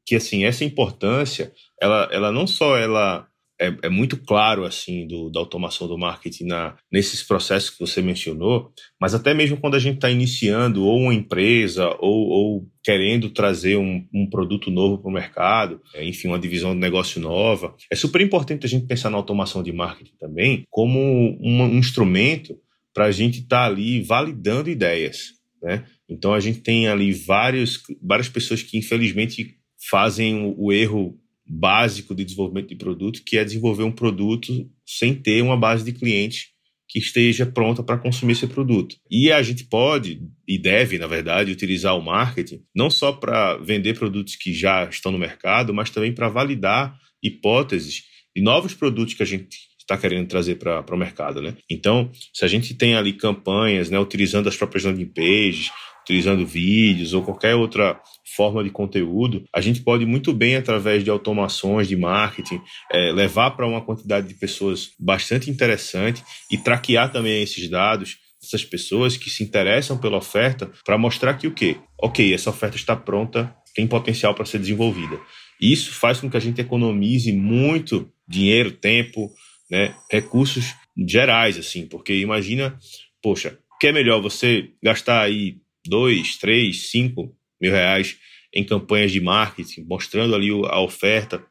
que 0.06 0.14
assim 0.14 0.44
essa 0.44 0.64
importância, 0.64 1.52
ela, 1.80 2.08
ela 2.12 2.32
não 2.32 2.46
só 2.46 2.76
ela 2.76 3.26
é, 3.66 3.86
é, 3.86 3.88
muito 3.88 4.16
claro 4.16 4.64
assim 4.64 5.06
do, 5.06 5.30
da 5.30 5.40
automação 5.40 5.86
do 5.88 5.98
marketing 5.98 6.44
na, 6.44 6.76
nesses 6.90 7.22
processos 7.22 7.70
que 7.70 7.80
você 7.80 8.02
mencionou, 8.02 8.72
mas 9.00 9.14
até 9.14 9.32
mesmo 9.34 9.56
quando 9.56 9.74
a 9.74 9.78
gente 9.78 9.96
está 9.96 10.10
iniciando 10.10 10.84
ou 10.84 10.98
uma 11.00 11.14
empresa 11.14 11.88
ou, 12.00 12.28
ou 12.28 12.68
querendo 12.82 13.30
trazer 13.30 13.76
um, 13.76 14.06
um 14.12 14.28
produto 14.28 14.70
novo 14.70 14.98
para 14.98 15.10
o 15.10 15.14
mercado, 15.14 15.80
é, 15.94 16.04
enfim, 16.04 16.28
uma 16.28 16.38
divisão 16.38 16.74
de 16.74 16.80
negócio 16.80 17.20
nova, 17.20 17.74
é 17.90 17.96
super 17.96 18.20
importante 18.20 18.66
a 18.66 18.68
gente 18.68 18.86
pensar 18.86 19.10
na 19.10 19.16
automação 19.16 19.62
de 19.62 19.72
marketing 19.72 20.14
também 20.18 20.64
como 20.70 20.98
um, 20.98 21.62
um 21.62 21.78
instrumento 21.78 22.56
para 22.92 23.06
a 23.06 23.12
gente 23.12 23.40
estar 23.40 23.64
tá 23.64 23.66
ali 23.66 24.02
validando 24.02 24.70
ideias, 24.70 25.32
né? 25.62 25.84
Então 26.08 26.34
a 26.34 26.40
gente 26.40 26.60
tem 26.60 26.86
ali 26.86 27.12
vários, 27.12 27.82
várias 28.02 28.28
pessoas 28.28 28.62
que 28.62 28.78
infelizmente 28.78 29.56
fazem 29.90 30.44
o, 30.44 30.66
o 30.66 30.72
erro 30.72 31.18
básico 31.46 32.14
de 32.14 32.24
desenvolvimento 32.24 32.68
de 32.68 32.76
produto, 32.76 33.22
que 33.24 33.36
é 33.36 33.44
desenvolver 33.44 33.82
um 33.82 33.92
produto 33.92 34.70
sem 34.86 35.14
ter 35.14 35.42
uma 35.42 35.56
base 35.56 35.84
de 35.84 35.92
clientes 35.92 36.54
que 36.88 36.98
esteja 36.98 37.44
pronta 37.46 37.82
para 37.82 37.98
consumir 37.98 38.32
esse 38.32 38.46
produto. 38.46 38.96
E 39.10 39.32
a 39.32 39.42
gente 39.42 39.64
pode 39.64 40.20
e 40.46 40.58
deve, 40.58 40.98
na 40.98 41.06
verdade, 41.06 41.50
utilizar 41.50 41.96
o 41.96 42.02
marketing 42.02 42.62
não 42.74 42.90
só 42.90 43.12
para 43.12 43.56
vender 43.58 43.98
produtos 43.98 44.36
que 44.36 44.52
já 44.52 44.84
estão 44.84 45.10
no 45.10 45.18
mercado, 45.18 45.74
mas 45.74 45.90
também 45.90 46.12
para 46.14 46.28
validar 46.28 46.96
hipóteses 47.22 48.04
de 48.36 48.42
novos 48.42 48.74
produtos 48.74 49.14
que 49.14 49.22
a 49.22 49.26
gente 49.26 49.48
está 49.84 49.98
querendo 49.98 50.26
trazer 50.26 50.56
para 50.56 50.94
o 50.94 50.96
mercado, 50.96 51.40
né? 51.40 51.54
Então, 51.70 52.10
se 52.32 52.44
a 52.44 52.48
gente 52.48 52.74
tem 52.74 52.94
ali 52.94 53.12
campanhas, 53.12 53.90
né, 53.90 53.98
utilizando 53.98 54.48
as 54.48 54.56
próprias 54.56 54.84
landing 54.84 55.06
pages, 55.06 55.70
utilizando 56.02 56.46
vídeos 56.46 57.14
ou 57.14 57.22
qualquer 57.22 57.54
outra 57.54 58.00
forma 58.36 58.62
de 58.62 58.70
conteúdo, 58.70 59.44
a 59.54 59.60
gente 59.60 59.80
pode 59.82 60.04
muito 60.04 60.32
bem, 60.32 60.56
através 60.56 61.02
de 61.02 61.10
automações 61.10 61.88
de 61.88 61.96
marketing, 61.96 62.60
é, 62.92 63.12
levar 63.12 63.52
para 63.52 63.66
uma 63.66 63.80
quantidade 63.80 64.28
de 64.28 64.34
pessoas 64.34 64.90
bastante 64.98 65.50
interessante 65.50 66.22
e 66.50 66.58
traquear 66.58 67.10
também 67.10 67.42
esses 67.42 67.68
dados 67.68 68.18
essas 68.42 68.62
pessoas 68.62 69.16
que 69.16 69.30
se 69.30 69.42
interessam 69.42 69.96
pela 69.96 70.18
oferta 70.18 70.70
para 70.84 70.98
mostrar 70.98 71.32
que 71.34 71.46
o 71.46 71.54
quê? 71.54 71.76
Ok, 71.98 72.34
essa 72.34 72.50
oferta 72.50 72.76
está 72.76 72.94
pronta, 72.94 73.54
tem 73.74 73.86
potencial 73.86 74.34
para 74.34 74.44
ser 74.44 74.58
desenvolvida. 74.58 75.18
Isso 75.58 75.92
faz 75.92 76.20
com 76.20 76.28
que 76.28 76.36
a 76.36 76.40
gente 76.40 76.60
economize 76.60 77.32
muito 77.32 78.12
dinheiro, 78.28 78.70
tempo, 78.70 79.32
né, 79.70 79.94
recursos 80.10 80.74
gerais, 81.08 81.58
assim, 81.58 81.86
porque 81.86 82.14
imagina, 82.14 82.78
poxa, 83.22 83.58
que 83.80 83.88
é 83.88 83.92
melhor 83.92 84.20
você 84.20 84.70
gastar 84.82 85.22
aí 85.22 85.56
dois, 85.86 86.36
três, 86.36 86.90
cinco 86.90 87.34
mil 87.60 87.72
reais 87.72 88.16
em 88.54 88.64
campanhas 88.64 89.10
de 89.10 89.20
marketing, 89.20 89.84
mostrando 89.88 90.34
ali 90.34 90.50
a 90.50 90.80
oferta 90.80 91.44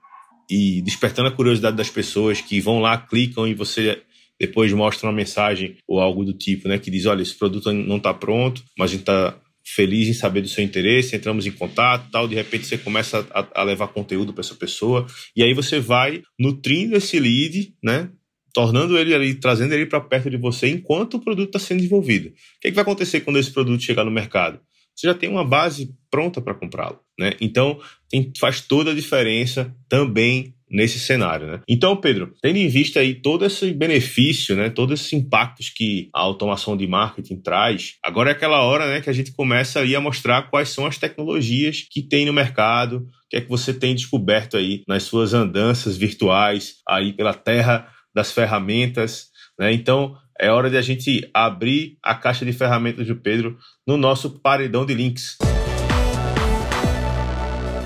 e 0.49 0.81
despertando 0.81 1.29
a 1.29 1.31
curiosidade 1.31 1.75
das 1.75 1.89
pessoas 1.89 2.39
que 2.39 2.61
vão 2.61 2.79
lá, 2.79 2.97
clicam 2.97 3.47
e 3.47 3.53
você 3.53 4.01
depois 4.39 4.71
mostra 4.73 5.07
uma 5.07 5.15
mensagem 5.15 5.77
ou 5.87 5.99
algo 5.99 6.23
do 6.23 6.33
tipo, 6.33 6.67
né, 6.67 6.77
que 6.77 6.91
diz, 6.91 7.05
olha, 7.05 7.21
esse 7.21 7.37
produto 7.37 7.71
não 7.71 7.97
está 7.97 8.13
pronto, 8.13 8.63
mas 8.77 8.89
a 8.89 8.93
gente 8.93 9.01
está 9.01 9.39
feliz 9.63 10.07
em 10.07 10.13
saber 10.13 10.41
do 10.41 10.47
seu 10.47 10.63
interesse, 10.63 11.15
entramos 11.15 11.45
em 11.45 11.51
contato, 11.51 12.11
tal, 12.11 12.27
de 12.27 12.35
repente 12.35 12.65
você 12.65 12.77
começa 12.77 13.25
a, 13.31 13.61
a 13.61 13.63
levar 13.63 13.87
conteúdo 13.87 14.33
para 14.33 14.41
essa 14.41 14.55
pessoa 14.55 15.07
e 15.35 15.41
aí 15.41 15.53
você 15.53 15.79
vai 15.79 16.21
nutrindo 16.37 16.95
esse 16.95 17.19
lead, 17.19 17.73
né, 17.81 18.09
tornando 18.53 18.97
ele 18.97 19.15
ali, 19.15 19.33
trazendo 19.33 19.73
ele 19.73 19.85
para 19.85 20.01
perto 20.01 20.29
de 20.29 20.37
você 20.37 20.67
enquanto 20.67 21.15
o 21.15 21.19
produto 21.19 21.47
está 21.47 21.59
sendo 21.59 21.77
desenvolvido. 21.77 22.29
O 22.29 22.31
que, 22.61 22.67
é 22.67 22.71
que 22.71 22.75
vai 22.75 22.83
acontecer 22.83 23.21
quando 23.21 23.39
esse 23.39 23.51
produto 23.51 23.81
chegar 23.81 24.03
no 24.03 24.11
mercado? 24.11 24.59
Você 24.95 25.07
já 25.07 25.13
tem 25.13 25.27
uma 25.27 25.43
base 25.43 25.95
pronta 26.11 26.39
para 26.39 26.53
comprá-lo, 26.53 26.99
né? 27.17 27.33
Então 27.41 27.79
tem, 28.07 28.31
faz 28.39 28.61
toda 28.61 28.91
a 28.91 28.95
diferença 28.95 29.75
também 29.89 30.53
nesse 30.73 30.99
cenário, 30.99 31.45
né? 31.45 31.59
Então, 31.69 31.95
Pedro, 31.95 32.33
tendo 32.41 32.57
em 32.57 32.67
vista 32.67 32.99
aí 32.99 33.13
todo 33.13 33.45
esse 33.45 33.71
benefício, 33.71 34.55
né, 34.55 34.71
todos 34.71 34.99
esses 34.99 35.13
impactos 35.13 35.69
que 35.69 36.09
a 36.13 36.19
automação 36.19 36.75
de 36.75 36.87
marketing 36.87 37.37
traz, 37.37 37.93
agora 38.03 38.31
é 38.31 38.33
aquela 38.33 38.61
hora, 38.63 38.87
né, 38.87 38.99
que 38.99 39.09
a 39.09 39.13
gente 39.13 39.31
começa 39.31 39.79
aí 39.79 39.95
a 39.95 40.01
mostrar 40.01 40.49
quais 40.49 40.69
são 40.69 40.87
as 40.87 40.97
tecnologias 40.97 41.85
que 41.89 42.01
tem 42.01 42.25
no 42.25 42.33
mercado, 42.33 43.07
que 43.29 43.37
é 43.37 43.41
que 43.41 43.49
você 43.49 43.71
tem 43.71 43.93
descoberto 43.93 44.57
aí 44.57 44.81
nas 44.87 45.03
suas 45.03 45.33
andanças 45.33 45.95
virtuais 45.95 46.77
aí 46.87 47.13
pela 47.13 47.33
terra 47.33 47.87
das 48.13 48.31
ferramentas, 48.31 49.27
né? 49.59 49.71
Então, 49.71 50.15
é 50.39 50.51
hora 50.51 50.69
de 50.69 50.77
a 50.77 50.81
gente 50.81 51.29
abrir 51.33 51.97
a 52.01 52.15
caixa 52.15 52.43
de 52.43 52.53
ferramentas 52.53 53.07
do 53.07 53.15
Pedro 53.15 53.57
no 53.87 53.97
nosso 53.97 54.39
paredão 54.39 54.85
de 54.85 54.93
links. 54.93 55.37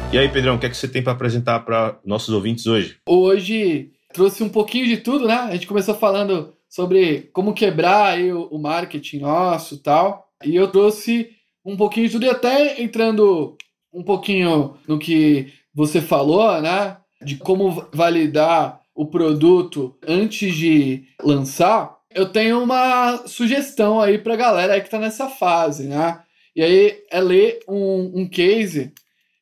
E 0.09 0.17
aí, 0.17 0.29
Pedrão, 0.29 0.55
o 0.55 0.59
que, 0.59 0.65
é 0.65 0.69
que 0.69 0.77
você 0.77 0.87
tem 0.87 1.03
para 1.03 1.11
apresentar 1.11 1.59
para 1.59 1.99
nossos 2.05 2.33
ouvintes 2.33 2.65
hoje? 2.65 2.97
Hoje 3.05 3.91
trouxe 4.13 4.41
um 4.41 4.47
pouquinho 4.47 4.87
de 4.87 4.97
tudo, 4.97 5.27
né? 5.27 5.35
A 5.35 5.51
gente 5.51 5.67
começou 5.67 5.93
falando 5.93 6.53
sobre 6.69 7.29
como 7.33 7.53
quebrar 7.53 8.13
aí 8.13 8.31
o, 8.31 8.57
marketing 8.57 9.19
nosso 9.19 9.77
tal. 9.79 10.29
E 10.45 10.55
eu 10.55 10.69
trouxe 10.69 11.31
um 11.63 11.75
pouquinho 11.75 12.07
de 12.07 12.13
tudo 12.13 12.25
e 12.25 12.29
até 12.29 12.81
entrando 12.81 13.57
um 13.93 14.01
pouquinho 14.01 14.77
no 14.87 14.97
que 14.97 15.51
você 15.73 15.99
falou, 15.99 16.61
né? 16.61 16.95
De 17.21 17.35
como 17.35 17.85
validar 17.93 18.79
o 18.95 19.07
produto 19.07 19.93
antes 20.07 20.55
de 20.55 21.03
lançar. 21.21 21.97
Eu 22.15 22.29
tenho 22.29 22.63
uma 22.63 23.27
sugestão 23.27 23.99
aí 23.99 24.17
para 24.17 24.37
galera 24.37 24.73
aí 24.73 24.79
que 24.79 24.87
está 24.87 24.99
nessa 24.99 25.27
fase, 25.27 25.85
né? 25.85 26.21
E 26.55 26.63
aí 26.63 27.03
é 27.11 27.19
ler 27.19 27.59
um, 27.67 28.21
um 28.21 28.27
case 28.27 28.93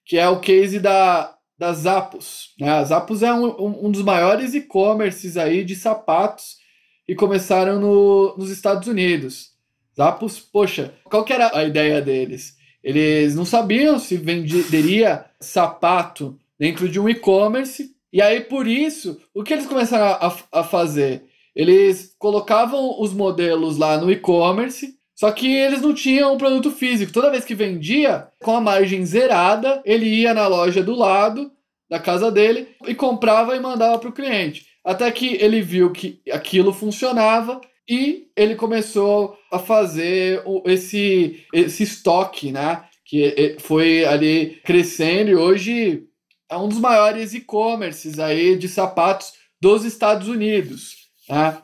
que 0.06 0.18
é 0.18 0.30
o 0.30 0.40
case 0.40 0.80
da, 0.80 1.36
da 1.58 1.74
Zappos. 1.74 2.54
Né? 2.60 2.70
A 2.70 2.84
Zappos 2.84 3.24
é 3.24 3.34
um, 3.34 3.88
um 3.88 3.92
dos 3.92 4.04
maiores 4.04 4.54
e-commerces 4.54 5.36
aí 5.36 5.64
de 5.64 5.76
sapatos 5.76 6.58
e 7.08 7.16
começaram 7.16 7.80
no, 7.80 8.36
nos 8.38 8.50
Estados 8.50 8.88
Unidos. 8.88 9.52
Zappos, 9.96 10.40
poxa, 10.40 10.94
qual 11.06 11.24
que 11.24 11.34
era 11.34 11.58
a 11.58 11.64
ideia 11.64 12.02
deles? 12.02 12.56
Eles 12.84 13.36
não 13.36 13.46
sabiam 13.46 13.98
se 13.98 14.18
venderia 14.18 15.26
sapato 15.40 16.38
dentro 16.60 16.88
de 16.88 17.00
um 17.00 17.10
e-commerce, 17.10 17.96
e 18.12 18.22
aí 18.22 18.42
por 18.42 18.68
isso, 18.68 19.20
o 19.34 19.44
que 19.44 19.54
eles 19.54 19.66
começaram 19.66 20.06
a, 20.06 20.60
a 20.60 20.64
fazer? 20.64 21.24
Eles 21.56 22.14
colocavam 22.20 23.02
os 23.02 23.14
modelos 23.14 23.78
lá 23.78 23.98
no 23.98 24.12
e-commerce 24.12 24.94
só 25.16 25.32
que 25.32 25.48
eles 25.48 25.82
não 25.82 25.94
tinham 25.94 26.34
um 26.34 26.38
produto 26.38 26.70
físico. 26.70 27.14
Toda 27.14 27.32
vez 27.32 27.46
que 27.46 27.56
vendia, 27.56 28.28
com 28.44 28.56
a 28.56 28.62
margem 28.62 29.06
zerada, 29.06 29.82
ele 29.86 30.08
ia 30.08 30.34
na 30.34 30.46
loja 30.48 30.84
do 30.84 30.94
lado 30.94 31.52
da 31.90 32.00
casa 32.00 32.30
dele 32.30 32.68
e 32.86 32.94
comprava 32.94 33.56
e 33.56 33.60
mandava 33.60 33.98
para 33.98 34.10
o 34.10 34.14
cliente. 34.14 34.68
Até 34.84 35.10
que 35.12 35.36
ele 35.36 35.62
viu 35.62 35.92
que 35.92 36.22
aquilo 36.32 36.74
funcionava 36.74 37.62
e 37.88 38.28
ele 38.36 38.56
começou 38.56 39.38
a 39.52 39.58
fazer 39.58 40.44
esse, 40.66 41.46
esse 41.54 41.84
estoque, 41.84 42.52
né? 42.52 42.84
Que 43.06 43.56
foi 43.60 44.04
ali 44.04 44.60
crescendo 44.66 45.30
e 45.30 45.36
hoje 45.36 46.04
é 46.50 46.58
um 46.58 46.68
dos 46.68 46.80
maiores 46.80 47.34
e-commerces 47.34 48.20
aí 48.20 48.58
de 48.58 48.68
sapatos 48.68 49.34
dos 49.62 49.86
Estados 49.86 50.28
Unidos. 50.28 51.08
Né? 51.30 51.58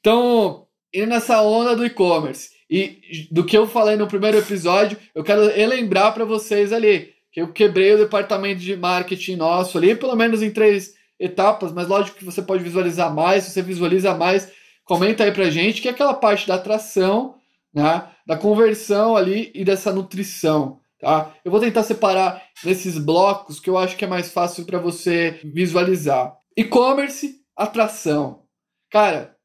Então, 0.00 0.66
indo 0.92 1.08
nessa 1.08 1.42
onda 1.42 1.74
do 1.74 1.84
e-commerce 1.84 2.51
e 2.72 3.28
do 3.30 3.44
que 3.44 3.56
eu 3.56 3.66
falei 3.66 3.96
no 3.96 4.06
primeiro 4.06 4.38
episódio, 4.38 4.96
eu 5.14 5.22
quero 5.22 5.46
relembrar 5.48 6.14
para 6.14 6.24
vocês 6.24 6.72
ali 6.72 7.12
que 7.30 7.42
eu 7.42 7.52
quebrei 7.52 7.92
o 7.92 7.98
departamento 7.98 8.60
de 8.60 8.74
marketing 8.74 9.36
nosso 9.36 9.76
ali, 9.76 9.94
pelo 9.94 10.16
menos 10.16 10.42
em 10.42 10.50
três 10.50 10.94
etapas, 11.20 11.70
mas 11.70 11.86
lógico 11.86 12.16
que 12.16 12.24
você 12.24 12.40
pode 12.40 12.62
visualizar 12.62 13.14
mais, 13.14 13.44
se 13.44 13.50
você 13.50 13.60
visualiza 13.60 14.14
mais, 14.14 14.50
comenta 14.84 15.22
aí 15.22 15.32
pra 15.32 15.50
gente, 15.50 15.82
que 15.82 15.88
é 15.88 15.90
aquela 15.90 16.14
parte 16.14 16.48
da 16.48 16.54
atração, 16.54 17.34
né, 17.74 18.06
da 18.26 18.38
conversão 18.38 19.16
ali 19.16 19.50
e 19.54 19.64
dessa 19.64 19.92
nutrição, 19.92 20.80
tá? 20.98 21.30
Eu 21.44 21.50
vou 21.50 21.60
tentar 21.60 21.82
separar 21.82 22.42
nesses 22.64 22.96
blocos 22.96 23.60
que 23.60 23.68
eu 23.68 23.76
acho 23.76 23.98
que 23.98 24.04
é 24.04 24.08
mais 24.08 24.32
fácil 24.32 24.64
para 24.64 24.78
você 24.78 25.40
visualizar. 25.44 26.34
E-commerce, 26.56 27.36
atração. 27.54 28.44
Cara, 28.90 29.36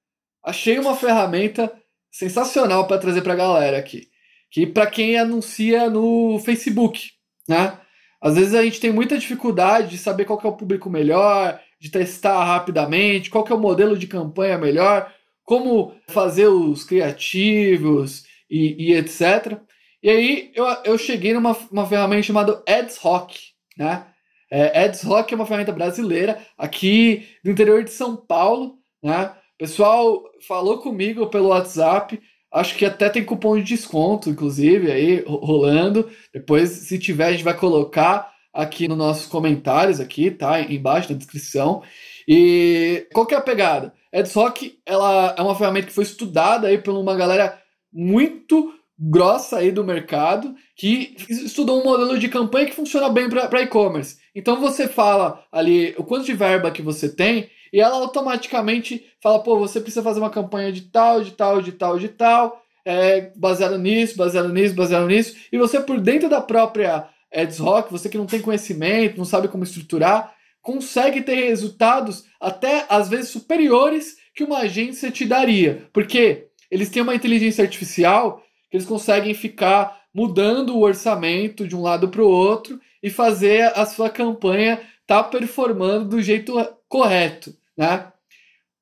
achei 0.43 0.79
uma 0.79 0.95
ferramenta 0.95 1.73
sensacional 2.17 2.87
para 2.87 2.97
trazer 2.97 3.21
para 3.21 3.33
a 3.33 3.37
galera 3.37 3.77
aqui. 3.77 4.07
Que 4.49 4.65
para 4.65 4.87
quem 4.87 5.17
anuncia 5.17 5.89
no 5.89 6.39
Facebook, 6.39 7.11
né? 7.47 7.79
Às 8.19 8.35
vezes 8.35 8.55
a 8.55 8.63
gente 8.63 8.79
tem 8.79 8.91
muita 8.91 9.17
dificuldade 9.17 9.89
de 9.89 9.97
saber 9.99 10.25
qual 10.25 10.41
é 10.43 10.47
o 10.47 10.57
público 10.57 10.89
melhor, 10.89 11.59
de 11.79 11.91
testar 11.91 12.43
rapidamente, 12.43 13.29
qual 13.29 13.45
é 13.47 13.53
o 13.53 13.59
modelo 13.59 13.95
de 13.95 14.07
campanha 14.07 14.57
melhor, 14.57 15.13
como 15.43 15.93
fazer 16.09 16.47
os 16.47 16.83
criativos 16.83 18.23
e, 18.49 18.89
e 18.89 18.95
etc. 18.95 19.59
E 20.01 20.09
aí 20.09 20.51
eu, 20.55 20.65
eu 20.85 20.97
cheguei 20.97 21.33
numa 21.33 21.55
uma 21.71 21.85
ferramenta 21.85 22.23
chamada 22.23 22.63
Ads 22.67 22.97
Rock, 22.97 23.39
né? 23.77 24.07
É, 24.49 24.85
Ads 24.85 25.03
Rock 25.03 25.33
é 25.33 25.35
uma 25.35 25.45
ferramenta 25.45 25.71
brasileira 25.71 26.41
aqui 26.57 27.27
do 27.43 27.51
interior 27.51 27.83
de 27.83 27.91
São 27.91 28.15
Paulo, 28.15 28.79
né? 29.03 29.35
Pessoal 29.57 30.23
falou 30.47 30.77
comigo 30.79 31.27
pelo 31.27 31.49
WhatsApp. 31.49 32.19
Acho 32.51 32.75
que 32.75 32.85
até 32.85 33.09
tem 33.09 33.25
cupom 33.25 33.57
de 33.57 33.63
desconto, 33.63 34.29
inclusive, 34.29 34.91
aí 34.91 35.23
rolando. 35.27 36.09
Depois, 36.33 36.69
se 36.69 36.97
tiver, 36.97 37.25
a 37.25 37.31
gente 37.31 37.43
vai 37.43 37.55
colocar 37.55 38.31
aqui 38.53 38.87
nos 38.87 38.97
nossos 38.97 39.25
comentários, 39.27 39.99
aqui, 39.99 40.31
tá? 40.31 40.61
Embaixo 40.61 41.11
na 41.11 41.17
descrição. 41.17 41.83
E 42.27 43.07
qual 43.13 43.25
que 43.25 43.35
é 43.35 43.37
a 43.37 43.41
pegada? 43.41 43.93
AdsHoc, 44.13 44.79
ela 44.85 45.35
é 45.37 45.41
uma 45.41 45.55
ferramenta 45.55 45.87
que 45.87 45.93
foi 45.93 46.03
estudada 46.03 46.67
aí 46.67 46.77
por 46.77 46.93
uma 46.93 47.15
galera 47.15 47.61
muito 47.91 48.73
grossa 48.99 49.57
aí 49.57 49.71
do 49.71 49.83
mercado 49.83 50.55
que 50.75 51.15
estudou 51.29 51.81
um 51.81 51.83
modelo 51.83 52.17
de 52.17 52.27
campanha 52.27 52.65
que 52.65 52.75
funciona 52.75 53.09
bem 53.09 53.29
para 53.29 53.61
e-commerce. 53.61 54.17
Então 54.33 54.59
você 54.59 54.87
fala 54.87 55.43
ali 55.51 55.93
o 55.97 56.03
quanto 56.03 56.25
de 56.25 56.33
verba 56.33 56.71
que 56.71 56.81
você 56.81 57.07
tem 57.07 57.49
e 57.71 57.79
ela 57.79 57.95
automaticamente 57.95 59.05
fala, 59.21 59.39
pô, 59.39 59.57
você 59.57 59.79
precisa 59.79 60.03
fazer 60.03 60.19
uma 60.19 60.29
campanha 60.29 60.71
de 60.71 60.81
tal, 60.81 61.21
de 61.21 61.31
tal, 61.31 61.61
de 61.61 61.71
tal, 61.71 61.99
de 61.99 62.09
tal, 62.09 62.61
é, 62.85 63.31
baseado 63.35 63.77
nisso, 63.77 64.15
baseado 64.17 64.49
nisso, 64.49 64.75
baseado 64.75 65.07
nisso, 65.07 65.35
e 65.51 65.57
você 65.57 65.79
por 65.79 65.99
dentro 65.99 66.29
da 66.29 66.41
própria 66.41 67.09
Ads 67.33 67.59
Rock, 67.59 67.91
você 67.91 68.07
que 68.07 68.17
não 68.17 68.25
tem 68.25 68.41
conhecimento, 68.41 69.17
não 69.17 69.25
sabe 69.25 69.47
como 69.47 69.63
estruturar, 69.63 70.33
consegue 70.61 71.21
ter 71.21 71.35
resultados 71.35 72.25
até 72.39 72.85
às 72.89 73.09
vezes 73.09 73.29
superiores 73.29 74.17
que 74.33 74.43
uma 74.43 74.59
agência 74.59 75.11
te 75.11 75.25
daria, 75.25 75.87
porque 75.91 76.47
eles 76.69 76.89
têm 76.89 77.01
uma 77.01 77.15
inteligência 77.15 77.63
artificial 77.63 78.43
que 78.69 78.77
eles 78.77 78.85
conseguem 78.85 79.33
ficar 79.33 80.01
mudando 80.13 80.75
o 80.75 80.81
orçamento 80.81 81.67
de 81.67 81.75
um 81.75 81.81
lado 81.81 82.09
para 82.09 82.21
o 82.21 82.29
outro 82.29 82.79
e 83.01 83.09
fazer 83.09 83.71
a 83.75 83.85
sua 83.85 84.09
campanha 84.09 84.79
tá 85.05 85.23
performando 85.23 86.09
do 86.09 86.21
jeito 86.21 86.53
correto, 86.87 87.53
né? 87.77 88.11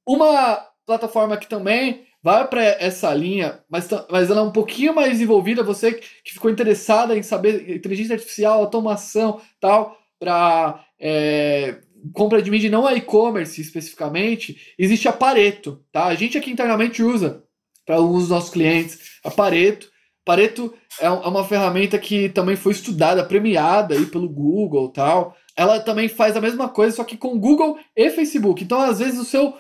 Uma 0.05 0.67
plataforma 0.85 1.37
que 1.37 1.47
também 1.47 2.05
vai 2.21 2.47
para 2.47 2.63
essa 2.63 3.13
linha, 3.13 3.59
mas, 3.69 3.87
mas 4.09 4.29
ela 4.29 4.39
é 4.39 4.43
um 4.43 4.51
pouquinho 4.51 4.95
mais 4.95 5.11
desenvolvida, 5.11 5.63
você 5.63 5.93
que 5.93 6.33
ficou 6.33 6.49
interessada 6.49 7.15
em 7.15 7.21
saber 7.21 7.75
inteligência 7.75 8.15
artificial, 8.15 8.59
automação, 8.59 9.39
tal, 9.59 9.97
para 10.19 10.83
é, 10.99 11.79
compra 12.13 12.41
de 12.41 12.49
mídia 12.49 12.69
não 12.69 12.87
é 12.87 12.95
e-commerce 12.95 13.61
especificamente, 13.61 14.73
existe 14.77 15.07
a 15.07 15.13
Pareto, 15.13 15.83
tá? 15.91 16.05
A 16.05 16.15
gente 16.15 16.37
aqui 16.37 16.49
internamente 16.49 17.03
usa 17.03 17.43
para 17.85 17.97
alguns 17.97 18.21
dos 18.21 18.29
nossos 18.29 18.49
clientes 18.49 19.19
a 19.23 19.29
Pareto. 19.29 19.91
Pareto 20.23 20.73
é, 20.99 21.05
é 21.05 21.09
uma 21.09 21.43
ferramenta 21.43 21.99
que 21.99 22.29
também 22.29 22.55
foi 22.55 22.71
estudada, 22.71 23.23
premiada 23.23 23.93
aí 23.93 24.05
pelo 24.07 24.27
Google, 24.27 24.89
tal 24.89 25.35
ela 25.55 25.79
também 25.79 26.07
faz 26.07 26.35
a 26.35 26.41
mesma 26.41 26.67
coisa, 26.67 26.97
só 26.97 27.03
que 27.03 27.17
com 27.17 27.39
Google 27.39 27.77
e 27.95 28.09
Facebook. 28.09 28.63
Então, 28.63 28.79
às 28.79 28.99
vezes, 28.99 29.19
o 29.19 29.25
seu 29.25 29.53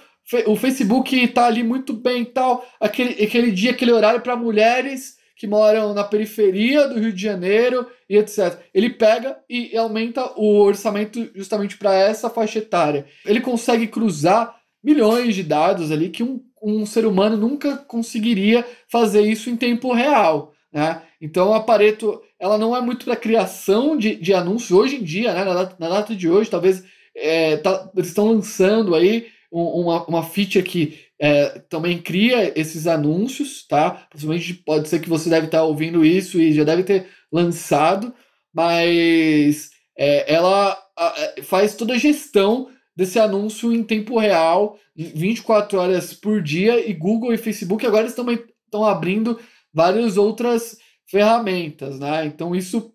o 0.47 0.55
Facebook 0.55 1.15
está 1.15 1.45
ali 1.45 1.61
muito 1.61 1.93
bem 1.93 2.25
tal, 2.25 2.65
aquele, 2.79 3.23
aquele 3.23 3.51
dia, 3.51 3.71
aquele 3.71 3.91
horário 3.91 4.21
para 4.21 4.35
mulheres 4.35 5.17
que 5.35 5.45
moram 5.45 5.93
na 5.93 6.03
periferia 6.03 6.87
do 6.87 6.99
Rio 6.99 7.11
de 7.11 7.21
Janeiro 7.21 7.85
e 8.09 8.17
etc. 8.17 8.57
Ele 8.73 8.89
pega 8.89 9.37
e 9.49 9.75
aumenta 9.77 10.31
o 10.35 10.61
orçamento 10.61 11.29
justamente 11.35 11.77
para 11.77 11.93
essa 11.93 12.29
faixa 12.29 12.59
etária. 12.59 13.05
Ele 13.25 13.41
consegue 13.41 13.85
cruzar 13.85 14.55
milhões 14.83 15.35
de 15.35 15.43
dados 15.43 15.91
ali 15.91 16.09
que 16.09 16.23
um, 16.23 16.41
um 16.61 16.85
ser 16.85 17.05
humano 17.05 17.35
nunca 17.35 17.77
conseguiria 17.77 18.65
fazer 18.87 19.21
isso 19.21 19.49
em 19.49 19.57
tempo 19.57 19.93
real. 19.93 20.53
Né? 20.71 21.01
Então 21.19 21.53
a 21.53 21.59
Pareto 21.59 22.21
ela 22.39 22.57
não 22.57 22.75
é 22.75 22.81
muito 22.81 23.05
para 23.05 23.15
criação 23.15 23.97
de, 23.97 24.15
de 24.15 24.33
anúncios 24.33 24.71
hoje 24.71 24.97
em 24.97 25.03
dia, 25.03 25.33
né? 25.33 25.43
na, 25.43 25.53
data, 25.53 25.75
na 25.79 25.89
data 25.89 26.15
de 26.15 26.29
hoje, 26.29 26.49
talvez 26.49 26.83
é, 27.15 27.57
tá, 27.57 27.89
eles 27.95 28.09
estão 28.09 28.27
lançando 28.27 28.93
aí 28.93 29.27
uma, 29.51 30.05
uma 30.05 30.23
feature 30.23 30.63
que 30.63 30.99
é, 31.19 31.59
também 31.69 32.01
cria 32.01 32.51
esses 32.59 32.87
anúncios, 32.87 33.65
tá? 33.65 34.05
Possivelmente 34.11 34.53
pode 34.53 34.89
ser 34.89 34.99
que 34.99 35.09
você 35.09 35.29
deve 35.29 35.45
estar 35.45 35.63
ouvindo 35.63 36.03
isso 36.03 36.41
e 36.41 36.51
já 36.51 36.65
deve 36.65 36.83
ter 36.83 37.07
lançado, 37.31 38.13
mas 38.53 39.69
é, 39.97 40.33
ela 40.33 40.77
a, 40.97 41.13
é, 41.17 41.41
faz 41.41 41.75
toda 41.75 41.93
a 41.93 41.97
gestão 41.97 42.69
desse 42.95 43.17
anúncio 43.17 43.73
em 43.73 43.83
tempo 43.83 44.17
real, 44.17 44.77
24 44.95 45.79
horas 45.79 46.13
por 46.13 46.41
dia, 46.41 46.89
e 46.89 46.93
Google 46.93 47.33
e 47.33 47.37
Facebook 47.37 47.85
agora 47.85 48.07
estão 48.07 48.85
abrindo 48.85 49.39
várias 49.73 50.17
outras 50.17 50.77
ferramentas, 51.09 51.99
né? 51.99 52.25
Então 52.25 52.55
isso 52.55 52.93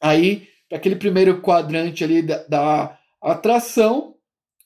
aí, 0.00 0.48
aquele 0.72 0.96
primeiro 0.96 1.40
quadrante 1.40 2.04
ali 2.04 2.22
da, 2.22 2.44
da 2.44 2.98
atração, 3.22 4.14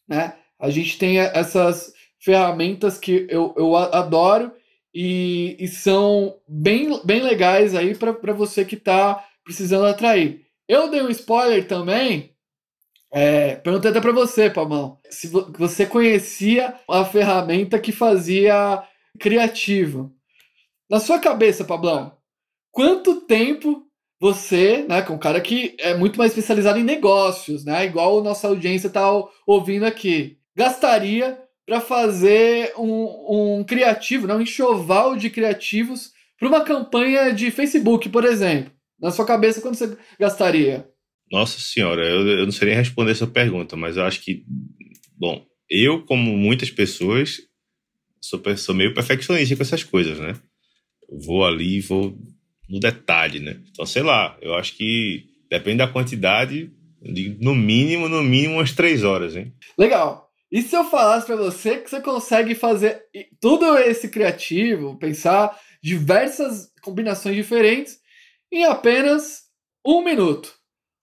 né? 0.08 0.36
A 0.58 0.70
gente 0.70 0.98
tem 0.98 1.18
essas 1.18 1.92
ferramentas 2.20 2.98
que 2.98 3.26
eu, 3.28 3.54
eu 3.56 3.76
adoro 3.76 4.52
e, 4.94 5.56
e 5.58 5.68
são 5.68 6.38
bem, 6.48 7.00
bem 7.04 7.22
legais 7.22 7.74
aí 7.74 7.94
para 7.94 8.32
você 8.32 8.64
que 8.64 8.76
está 8.76 9.24
precisando 9.44 9.86
atrair. 9.86 10.46
Eu 10.66 10.90
dei 10.90 11.02
um 11.02 11.10
spoiler 11.10 11.66
também, 11.66 12.34
é, 13.12 13.56
perguntei 13.56 13.90
até 13.90 14.00
para 14.00 14.12
você, 14.12 14.48
Pamão, 14.48 14.98
se 15.10 15.28
você 15.28 15.86
conhecia 15.86 16.74
a 16.88 17.04
ferramenta 17.04 17.78
que 17.78 17.92
fazia 17.92 18.82
criativo. 19.20 20.12
Na 20.88 20.98
sua 20.98 21.18
cabeça, 21.18 21.64
Pablão, 21.64 22.16
quanto 22.74 23.20
tempo 23.20 23.86
você, 24.20 24.84
né, 24.88 25.00
com 25.00 25.12
é 25.12 25.16
um 25.16 25.18
cara 25.18 25.40
que 25.40 25.76
é 25.78 25.94
muito 25.94 26.18
mais 26.18 26.32
especializado 26.32 26.78
em 26.78 26.84
negócios, 26.84 27.64
né, 27.64 27.86
igual 27.86 28.22
nossa 28.22 28.48
audiência 28.48 28.88
está 28.88 29.08
ouvindo 29.46 29.84
aqui, 29.84 30.38
gastaria 30.56 31.38
para 31.64 31.80
fazer 31.80 32.72
um, 32.76 33.58
um 33.58 33.64
criativo, 33.64 34.26
né, 34.26 34.34
um 34.34 34.40
enxoval 34.40 35.16
de 35.16 35.30
criativos 35.30 36.10
para 36.38 36.48
uma 36.48 36.64
campanha 36.64 37.32
de 37.32 37.50
Facebook, 37.50 38.08
por 38.08 38.24
exemplo? 38.24 38.72
Na 39.00 39.10
sua 39.10 39.24
cabeça, 39.24 39.60
quanto 39.60 39.76
você 39.76 39.96
gastaria? 40.18 40.88
Nossa 41.30 41.58
senhora, 41.58 42.04
eu, 42.04 42.26
eu 42.26 42.44
não 42.44 42.52
sei 42.52 42.68
nem 42.68 42.76
responder 42.76 43.12
essa 43.12 43.26
pergunta, 43.26 43.76
mas 43.76 43.96
eu 43.96 44.04
acho 44.04 44.20
que, 44.20 44.44
bom, 45.16 45.46
eu, 45.70 46.04
como 46.04 46.36
muitas 46.36 46.70
pessoas, 46.70 47.38
sou, 48.20 48.40
sou 48.56 48.74
meio 48.74 48.94
perfeccionista 48.94 49.54
com 49.56 49.62
essas 49.62 49.84
coisas, 49.84 50.18
né? 50.18 50.34
Vou 51.08 51.44
ali, 51.44 51.80
vou 51.80 52.18
no 52.68 52.80
detalhe, 52.80 53.40
né? 53.40 53.56
Então, 53.70 53.86
sei 53.86 54.02
lá, 54.02 54.36
eu 54.40 54.54
acho 54.54 54.76
que 54.76 55.26
depende 55.50 55.78
da 55.78 55.88
quantidade, 55.88 56.70
no 57.40 57.54
mínimo, 57.54 58.08
no 58.08 58.22
mínimo 58.22 58.54
umas 58.54 58.72
três 58.72 59.04
horas, 59.04 59.36
hein? 59.36 59.52
Legal. 59.76 60.30
E 60.50 60.62
se 60.62 60.76
eu 60.76 60.84
falasse 60.84 61.26
para 61.26 61.36
você 61.36 61.78
que 61.78 61.90
você 61.90 62.00
consegue 62.00 62.54
fazer 62.54 63.02
tudo 63.40 63.76
esse 63.76 64.08
criativo, 64.08 64.96
pensar 64.98 65.58
diversas 65.82 66.70
combinações 66.80 67.34
diferentes 67.34 67.98
em 68.52 68.64
apenas 68.64 69.42
um 69.84 70.02
minuto? 70.02 70.54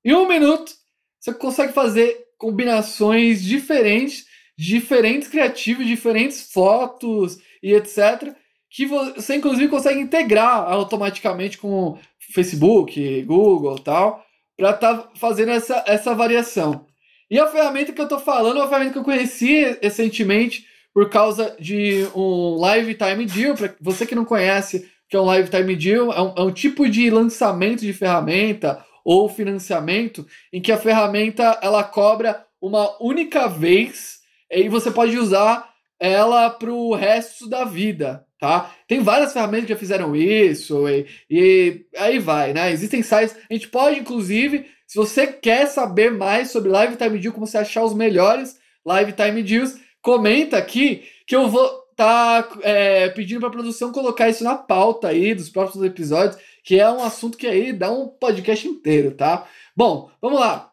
Em 0.03 0.13
um 0.13 0.27
minuto, 0.27 0.71
você 1.19 1.33
consegue 1.33 1.73
fazer 1.73 2.17
combinações 2.37 3.43
diferentes, 3.43 4.25
diferentes 4.57 5.27
criativos, 5.27 5.85
diferentes 5.85 6.51
fotos 6.51 7.37
e 7.61 7.73
etc. 7.73 8.33
Que 8.71 8.85
você, 8.85 9.35
inclusive, 9.35 9.67
consegue 9.67 9.99
integrar 9.99 10.71
automaticamente 10.71 11.57
com 11.57 11.99
Facebook, 12.33 13.21
Google 13.23 13.77
tal, 13.79 14.25
para 14.57 14.71
estar 14.71 14.97
tá 14.97 15.09
fazendo 15.15 15.51
essa, 15.51 15.83
essa 15.85 16.15
variação. 16.15 16.85
E 17.29 17.39
a 17.39 17.47
ferramenta 17.47 17.91
que 17.91 17.99
eu 17.99 18.05
estou 18.05 18.19
falando 18.19 18.57
é 18.57 18.61
uma 18.61 18.69
ferramenta 18.69 18.93
que 18.93 18.99
eu 18.99 19.03
conheci 19.03 19.77
recentemente 19.81 20.65
por 20.93 21.09
causa 21.09 21.55
de 21.59 22.07
um 22.15 22.55
Live 22.55 22.95
Time 22.95 23.25
Deal. 23.25 23.55
Para 23.55 23.73
você 23.79 24.05
que 24.05 24.15
não 24.15 24.25
conhece, 24.25 24.89
que 25.09 25.15
é 25.15 25.19
um 25.19 25.25
Live 25.25 25.49
Time 25.49 25.75
Deal, 25.75 26.11
é 26.11 26.21
um, 26.21 26.33
é 26.37 26.41
um 26.41 26.51
tipo 26.51 26.89
de 26.89 27.09
lançamento 27.09 27.81
de 27.81 27.93
ferramenta 27.93 28.83
ou 29.03 29.27
financiamento 29.27 30.25
em 30.53 30.61
que 30.61 30.71
a 30.71 30.77
ferramenta 30.77 31.59
ela 31.61 31.83
cobra 31.83 32.45
uma 32.61 33.01
única 33.01 33.47
vez 33.47 34.19
e 34.49 34.69
você 34.69 34.91
pode 34.91 35.17
usar 35.17 35.69
ela 35.99 36.49
para 36.49 36.71
o 36.71 36.93
resto 36.93 37.49
da 37.49 37.63
vida, 37.63 38.25
tá? 38.41 38.73
Tem 38.87 39.01
várias 39.01 39.31
ferramentas 39.31 39.67
que 39.67 39.73
já 39.73 39.79
fizeram 39.79 40.15
isso 40.15 40.89
e, 40.89 41.05
e, 41.29 41.85
aí 41.95 42.17
vai, 42.17 42.53
né? 42.53 42.71
Existem 42.71 43.03
sites, 43.03 43.37
a 43.47 43.53
gente 43.53 43.67
pode 43.67 43.99
inclusive, 43.99 44.65
se 44.87 44.97
você 44.97 45.27
quer 45.27 45.67
saber 45.67 46.11
mais 46.11 46.49
sobre 46.49 46.71
Live 46.71 46.95
Time 46.97 47.19
Deal, 47.19 47.33
como 47.33 47.45
você 47.45 47.59
achar 47.59 47.83
os 47.83 47.93
melhores 47.93 48.57
Live 48.83 49.13
Time 49.13 49.43
Deals, 49.43 49.77
comenta 50.01 50.57
aqui 50.57 51.03
que 51.27 51.35
eu 51.35 51.47
vou 51.47 51.69
tá 51.95 52.49
é, 52.63 53.09
pedindo 53.09 53.41
para 53.41 53.49
a 53.49 53.51
produção 53.51 53.91
colocar 53.91 54.27
isso 54.27 54.43
na 54.43 54.55
pauta 54.55 55.09
aí 55.09 55.35
dos 55.35 55.49
próximos 55.49 55.85
episódios 55.85 56.35
que 56.63 56.79
é 56.79 56.89
um 56.89 57.03
assunto 57.03 57.37
que 57.37 57.45
aí 57.45 57.71
dá 57.71 57.91
um 57.91 58.07
podcast 58.07 58.67
inteiro, 58.67 59.11
tá? 59.11 59.47
Bom, 59.75 60.09
vamos 60.19 60.39
lá. 60.39 60.70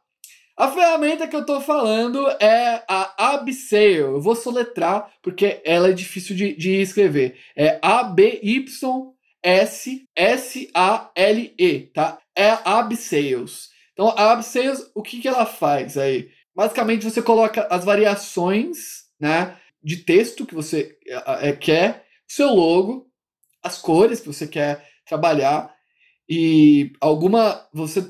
A 0.59 0.69
ferramenta 0.73 1.29
que 1.29 1.37
eu 1.37 1.47
tô 1.47 1.61
falando 1.61 2.29
é 2.41 2.83
a 2.89 3.35
Abseil. 3.35 4.15
Eu 4.15 4.21
vou 4.21 4.35
soletrar 4.35 5.09
porque 5.23 5.63
ela 5.65 5.91
é 5.91 5.93
difícil 5.93 6.35
de, 6.35 6.53
de 6.57 6.81
escrever. 6.81 7.39
É 7.55 7.79
A-B-Y-S-S-A-L-E, 7.81 8.61
tá? 11.95 12.19
É 12.37 12.51
a 12.51 12.81
Abseils. 12.81 13.71
Então, 13.93 14.09
a 14.09 14.33
Abseils, 14.33 14.91
o 14.97 15.03
que, 15.03 15.21
que 15.21 15.29
ela 15.29 15.47
faz 15.47 15.97
aí? 15.97 16.29
Basicamente, 16.53 17.05
você 17.05 17.23
coloca 17.23 17.69
as 17.71 17.85
variações 17.85 19.05
né, 19.21 19.57
de 19.81 19.99
texto 19.99 20.45
que 20.45 20.57
você 20.57 20.99
é, 21.41 21.53
quer, 21.53 22.05
seu 22.27 22.49
logo, 22.49 23.09
as 23.63 23.79
cores 23.79 24.19
que 24.19 24.27
você 24.27 24.49
quer 24.49 24.85
trabalhar, 25.07 25.73
e 26.29 26.93
alguma 27.01 27.67
você 27.73 28.05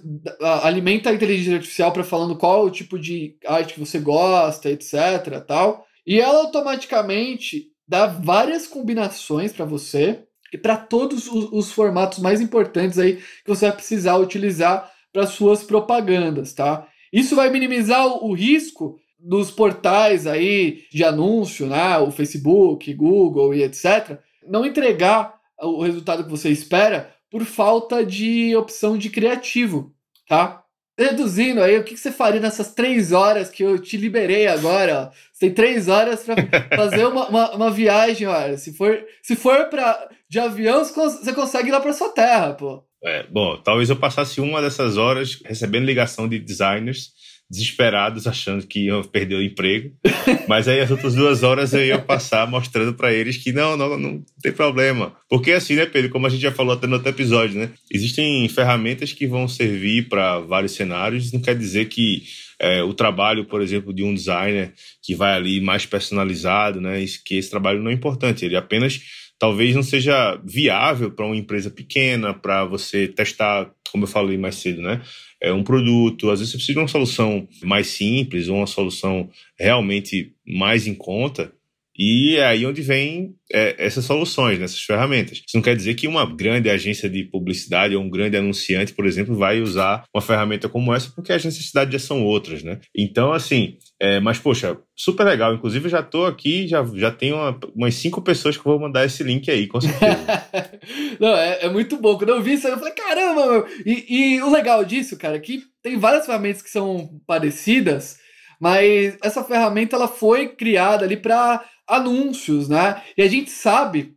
alimenta 0.62 1.10
a 1.10 1.14
inteligência 1.14 1.54
artificial 1.54 1.92
para 1.92 2.02
falando 2.02 2.36
qual 2.36 2.64
o 2.64 2.70
tipo 2.70 2.98
de 2.98 3.36
arte 3.46 3.74
que 3.74 3.80
você 3.80 4.00
gosta, 4.00 4.68
etc, 4.68 5.40
tal. 5.46 5.86
E 6.04 6.20
ela 6.20 6.40
automaticamente 6.40 7.68
dá 7.86 8.06
várias 8.06 8.66
combinações 8.66 9.52
para 9.52 9.64
você 9.64 10.24
e 10.52 10.58
para 10.58 10.76
todos 10.76 11.28
os, 11.28 11.52
os, 11.52 11.72
formatos 11.72 12.18
mais 12.18 12.40
importantes 12.40 12.98
aí 12.98 13.16
que 13.16 13.48
você 13.48 13.66
vai 13.66 13.76
precisar 13.76 14.16
utilizar 14.16 14.90
para 15.12 15.26
suas 15.26 15.62
propagandas, 15.62 16.52
tá? 16.52 16.88
Isso 17.12 17.36
vai 17.36 17.50
minimizar 17.50 18.06
o, 18.06 18.30
o 18.30 18.34
risco 18.34 18.98
dos 19.18 19.50
portais 19.50 20.26
aí 20.26 20.84
de 20.90 21.04
anúncio, 21.04 21.66
né, 21.66 21.98
o 21.98 22.10
Facebook, 22.10 22.92
Google 22.94 23.54
e 23.54 23.62
etc, 23.62 24.18
não 24.46 24.64
entregar 24.64 25.34
o 25.60 25.82
resultado 25.82 26.24
que 26.24 26.30
você 26.30 26.50
espera 26.50 27.12
por 27.30 27.44
falta 27.44 28.04
de 28.04 28.54
opção 28.56 28.96
de 28.96 29.10
criativo, 29.10 29.94
tá? 30.28 30.62
Reduzindo 30.98 31.62
aí, 31.62 31.78
o 31.78 31.84
que, 31.84 31.96
você 31.96 32.10
faria 32.10 32.40
nessas 32.40 32.74
três 32.74 33.12
horas 33.12 33.50
que 33.50 33.62
eu 33.62 33.78
te 33.78 33.96
liberei 33.96 34.48
agora? 34.48 35.12
Você 35.32 35.46
tem 35.46 35.54
três 35.54 35.86
horas 35.86 36.24
para 36.24 36.34
fazer 36.76 37.06
uma, 37.06 37.28
uma, 37.28 37.50
uma, 37.54 37.70
viagem, 37.70 38.26
olha. 38.26 38.58
Se 38.58 38.74
for, 38.74 39.04
se 39.22 39.36
for 39.36 39.66
pra, 39.66 40.08
de 40.28 40.40
avião, 40.40 40.84
você 40.84 41.32
consegue 41.32 41.68
ir 41.68 41.72
lá 41.72 41.80
para 41.80 41.92
sua 41.92 42.08
terra, 42.08 42.54
pô. 42.54 42.82
É, 43.04 43.22
bom, 43.28 43.56
talvez 43.62 43.88
eu 43.88 43.96
passasse 43.96 44.40
uma 44.40 44.60
dessas 44.60 44.96
horas 44.96 45.38
recebendo 45.44 45.84
ligação 45.84 46.28
de 46.28 46.36
designers 46.36 47.12
desesperados, 47.50 48.26
achando 48.26 48.66
que 48.66 48.86
iam 48.86 49.02
perder 49.02 49.36
o 49.36 49.42
emprego. 49.42 49.92
Mas 50.48 50.68
aí 50.68 50.80
as 50.80 50.90
outras 50.90 51.14
duas 51.14 51.42
horas 51.42 51.72
eu 51.72 51.84
ia 51.84 51.98
passar 51.98 52.46
mostrando 52.48 52.94
para 52.94 53.12
eles 53.12 53.36
que 53.36 53.52
não, 53.52 53.76
não, 53.76 53.98
não 53.98 54.24
tem 54.42 54.52
problema. 54.52 55.14
Porque 55.28 55.52
assim, 55.52 55.74
né, 55.74 55.86
Pedro, 55.86 56.10
como 56.10 56.26
a 56.26 56.30
gente 56.30 56.42
já 56.42 56.52
falou 56.52 56.74
até 56.74 56.86
no 56.86 56.94
outro 56.94 57.08
episódio, 57.08 57.58
né? 57.58 57.70
Existem 57.90 58.48
ferramentas 58.48 59.12
que 59.12 59.26
vão 59.26 59.48
servir 59.48 60.08
para 60.08 60.40
vários 60.40 60.72
cenários, 60.72 61.32
não 61.32 61.40
quer 61.40 61.56
dizer 61.56 61.86
que 61.86 62.24
é, 62.60 62.82
o 62.82 62.92
trabalho, 62.92 63.44
por 63.44 63.62
exemplo, 63.62 63.94
de 63.94 64.02
um 64.02 64.12
designer 64.12 64.72
que 65.02 65.14
vai 65.14 65.34
ali 65.34 65.60
mais 65.60 65.86
personalizado, 65.86 66.80
né? 66.80 67.04
Que 67.24 67.36
esse 67.36 67.50
trabalho 67.50 67.82
não 67.82 67.90
é 67.90 67.94
importante, 67.94 68.44
ele 68.44 68.56
apenas 68.56 69.00
talvez 69.38 69.74
não 69.74 69.82
seja 69.82 70.38
viável 70.44 71.10
para 71.10 71.24
uma 71.24 71.36
empresa 71.36 71.70
pequena, 71.70 72.34
para 72.34 72.64
você 72.64 73.06
testar, 73.06 73.70
como 73.90 74.04
eu 74.04 74.08
falei 74.08 74.38
mais 74.38 74.56
cedo, 74.56 74.82
né? 74.82 75.02
é, 75.40 75.52
um 75.52 75.62
produto, 75.62 76.30
às 76.30 76.40
vezes 76.40 76.52
você 76.52 76.58
precisa 76.58 76.74
de 76.74 76.82
uma 76.82 76.88
solução 76.88 77.48
mais 77.62 77.88
simples, 77.88 78.48
ou 78.48 78.56
uma 78.56 78.66
solução 78.66 79.28
realmente 79.58 80.32
mais 80.46 80.86
em 80.86 80.94
conta, 80.94 81.52
E 81.98 82.36
é 82.36 82.46
aí 82.46 82.64
onde 82.64 82.80
vem 82.80 83.34
é, 83.52 83.74
essas 83.78 84.04
soluções, 84.04 84.58
nessas 84.58 84.80
ferramentas. 84.80 85.38
Isso 85.38 85.56
não 85.56 85.62
quer 85.62 85.74
dizer 85.74 85.94
que 85.94 86.06
uma 86.06 86.24
grande 86.24 86.70
agência 86.70 87.08
de 87.08 87.24
publicidade 87.24 87.96
ou 87.96 88.02
um 88.02 88.10
grande 88.10 88.36
anunciante, 88.36 88.92
por 88.92 89.04
exemplo, 89.04 89.34
vai 89.34 89.60
usar 89.60 90.04
uma 90.14 90.22
ferramenta 90.22 90.68
como 90.68 90.94
essa, 90.94 91.10
porque 91.10 91.32
as 91.32 91.44
necessidades 91.44 91.92
já 91.92 91.98
são 91.98 92.24
outras, 92.24 92.62
né? 92.62 92.78
Então, 92.96 93.32
assim, 93.32 93.78
é, 94.00 94.20
mas, 94.20 94.38
poxa, 94.38 94.78
super 94.94 95.24
legal. 95.24 95.54
Inclusive, 95.54 95.86
eu 95.86 95.90
já 95.90 96.00
estou 96.00 96.26
aqui, 96.26 96.68
já, 96.68 96.84
já 96.94 97.10
tenho 97.10 97.34
uma, 97.34 97.58
umas 97.74 97.94
cinco 97.94 98.22
pessoas 98.22 98.56
que 98.56 98.64
vou 98.64 98.78
mandar 98.78 99.04
esse 99.04 99.24
link 99.24 99.50
aí, 99.50 99.66
com 99.66 99.80
certeza. 99.80 100.18
não, 101.18 101.34
é, 101.36 101.64
é, 101.64 101.68
muito 101.68 101.96
bom. 101.96 102.16
Quando 102.16 102.30
eu 102.30 102.42
vi 102.42 102.52
isso, 102.52 102.68
eu 102.68 102.78
falei, 102.78 102.94
caramba, 102.94 103.46
meu. 103.46 103.66
E, 103.84 104.36
e 104.36 104.42
o 104.42 104.50
legal 104.50 104.84
disso, 104.84 105.18
cara, 105.18 105.36
é 105.36 105.40
que 105.40 105.62
tem 105.82 105.98
várias 105.98 106.26
ferramentas 106.26 106.62
que 106.62 106.70
são 106.70 107.20
parecidas, 107.26 108.18
mas 108.58 109.16
essa 109.22 109.44
ferramenta 109.44 109.96
ela 109.96 110.08
foi 110.08 110.48
criada 110.48 111.04
ali 111.04 111.16
para 111.16 111.64
anúncios, 111.86 112.68
né? 112.68 113.02
E 113.16 113.22
a 113.22 113.28
gente 113.28 113.50
sabe, 113.50 114.16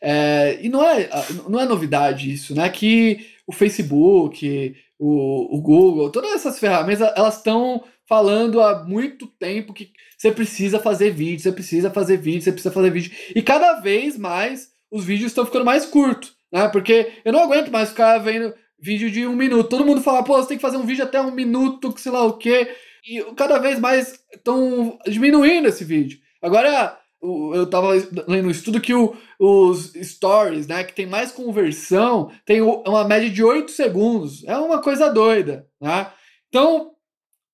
é, 0.00 0.58
e 0.62 0.68
não 0.68 0.82
é, 0.84 1.08
não 1.48 1.60
é 1.60 1.64
novidade 1.64 2.32
isso, 2.32 2.54
né? 2.54 2.68
Que 2.68 3.26
o 3.46 3.52
Facebook, 3.52 4.74
o, 4.98 5.56
o 5.56 5.60
Google, 5.60 6.10
todas 6.10 6.32
essas 6.32 6.58
ferramentas, 6.58 7.12
elas 7.16 7.36
estão 7.36 7.82
falando 8.08 8.60
há 8.62 8.84
muito 8.84 9.26
tempo 9.26 9.74
que 9.74 9.90
você 10.16 10.32
precisa 10.32 10.78
fazer 10.78 11.10
vídeo, 11.10 11.40
você 11.40 11.52
precisa 11.52 11.90
fazer 11.90 12.16
vídeo, 12.16 12.42
você 12.42 12.52
precisa 12.52 12.72
fazer 12.72 12.90
vídeo. 12.90 13.12
E 13.34 13.42
cada 13.42 13.80
vez 13.80 14.16
mais 14.16 14.70
os 14.90 15.04
vídeos 15.04 15.30
estão 15.30 15.44
ficando 15.44 15.64
mais 15.64 15.84
curtos, 15.84 16.34
né? 16.50 16.68
Porque 16.68 17.12
eu 17.24 17.32
não 17.32 17.40
aguento 17.40 17.70
mais 17.70 17.90
ficar 17.90 18.18
vendo 18.18 18.54
vídeo 18.80 19.10
de 19.10 19.26
um 19.26 19.36
minuto. 19.36 19.68
Todo 19.68 19.84
mundo 19.84 20.00
fala, 20.00 20.22
pô, 20.22 20.36
você 20.36 20.48
tem 20.48 20.56
que 20.56 20.62
fazer 20.62 20.76
um 20.76 20.86
vídeo 20.86 21.04
até 21.04 21.20
um 21.20 21.32
minuto, 21.32 21.92
que 21.92 22.00
sei 22.00 22.12
lá 22.12 22.24
o 22.24 22.38
quê. 22.38 22.68
E 23.06 23.22
cada 23.34 23.58
vez 23.58 23.78
mais 23.78 24.18
estão 24.32 24.98
diminuindo 25.06 25.68
esse 25.68 25.84
vídeo. 25.84 26.18
Agora, 26.42 26.98
eu 27.20 27.64
estava 27.64 27.92
lendo 28.26 28.46
um 28.46 28.50
estudo 28.50 28.80
que 28.80 28.94
o, 28.94 29.16
os 29.38 29.92
stories, 29.94 30.66
né, 30.66 30.84
que 30.84 30.94
tem 30.94 31.06
mais 31.06 31.32
conversão, 31.32 32.30
tem 32.44 32.60
uma 32.60 33.04
média 33.04 33.28
de 33.28 33.42
8 33.42 33.70
segundos. 33.70 34.44
É 34.44 34.56
uma 34.56 34.80
coisa 34.80 35.12
doida, 35.12 35.66
né? 35.80 36.10
Então, 36.48 36.92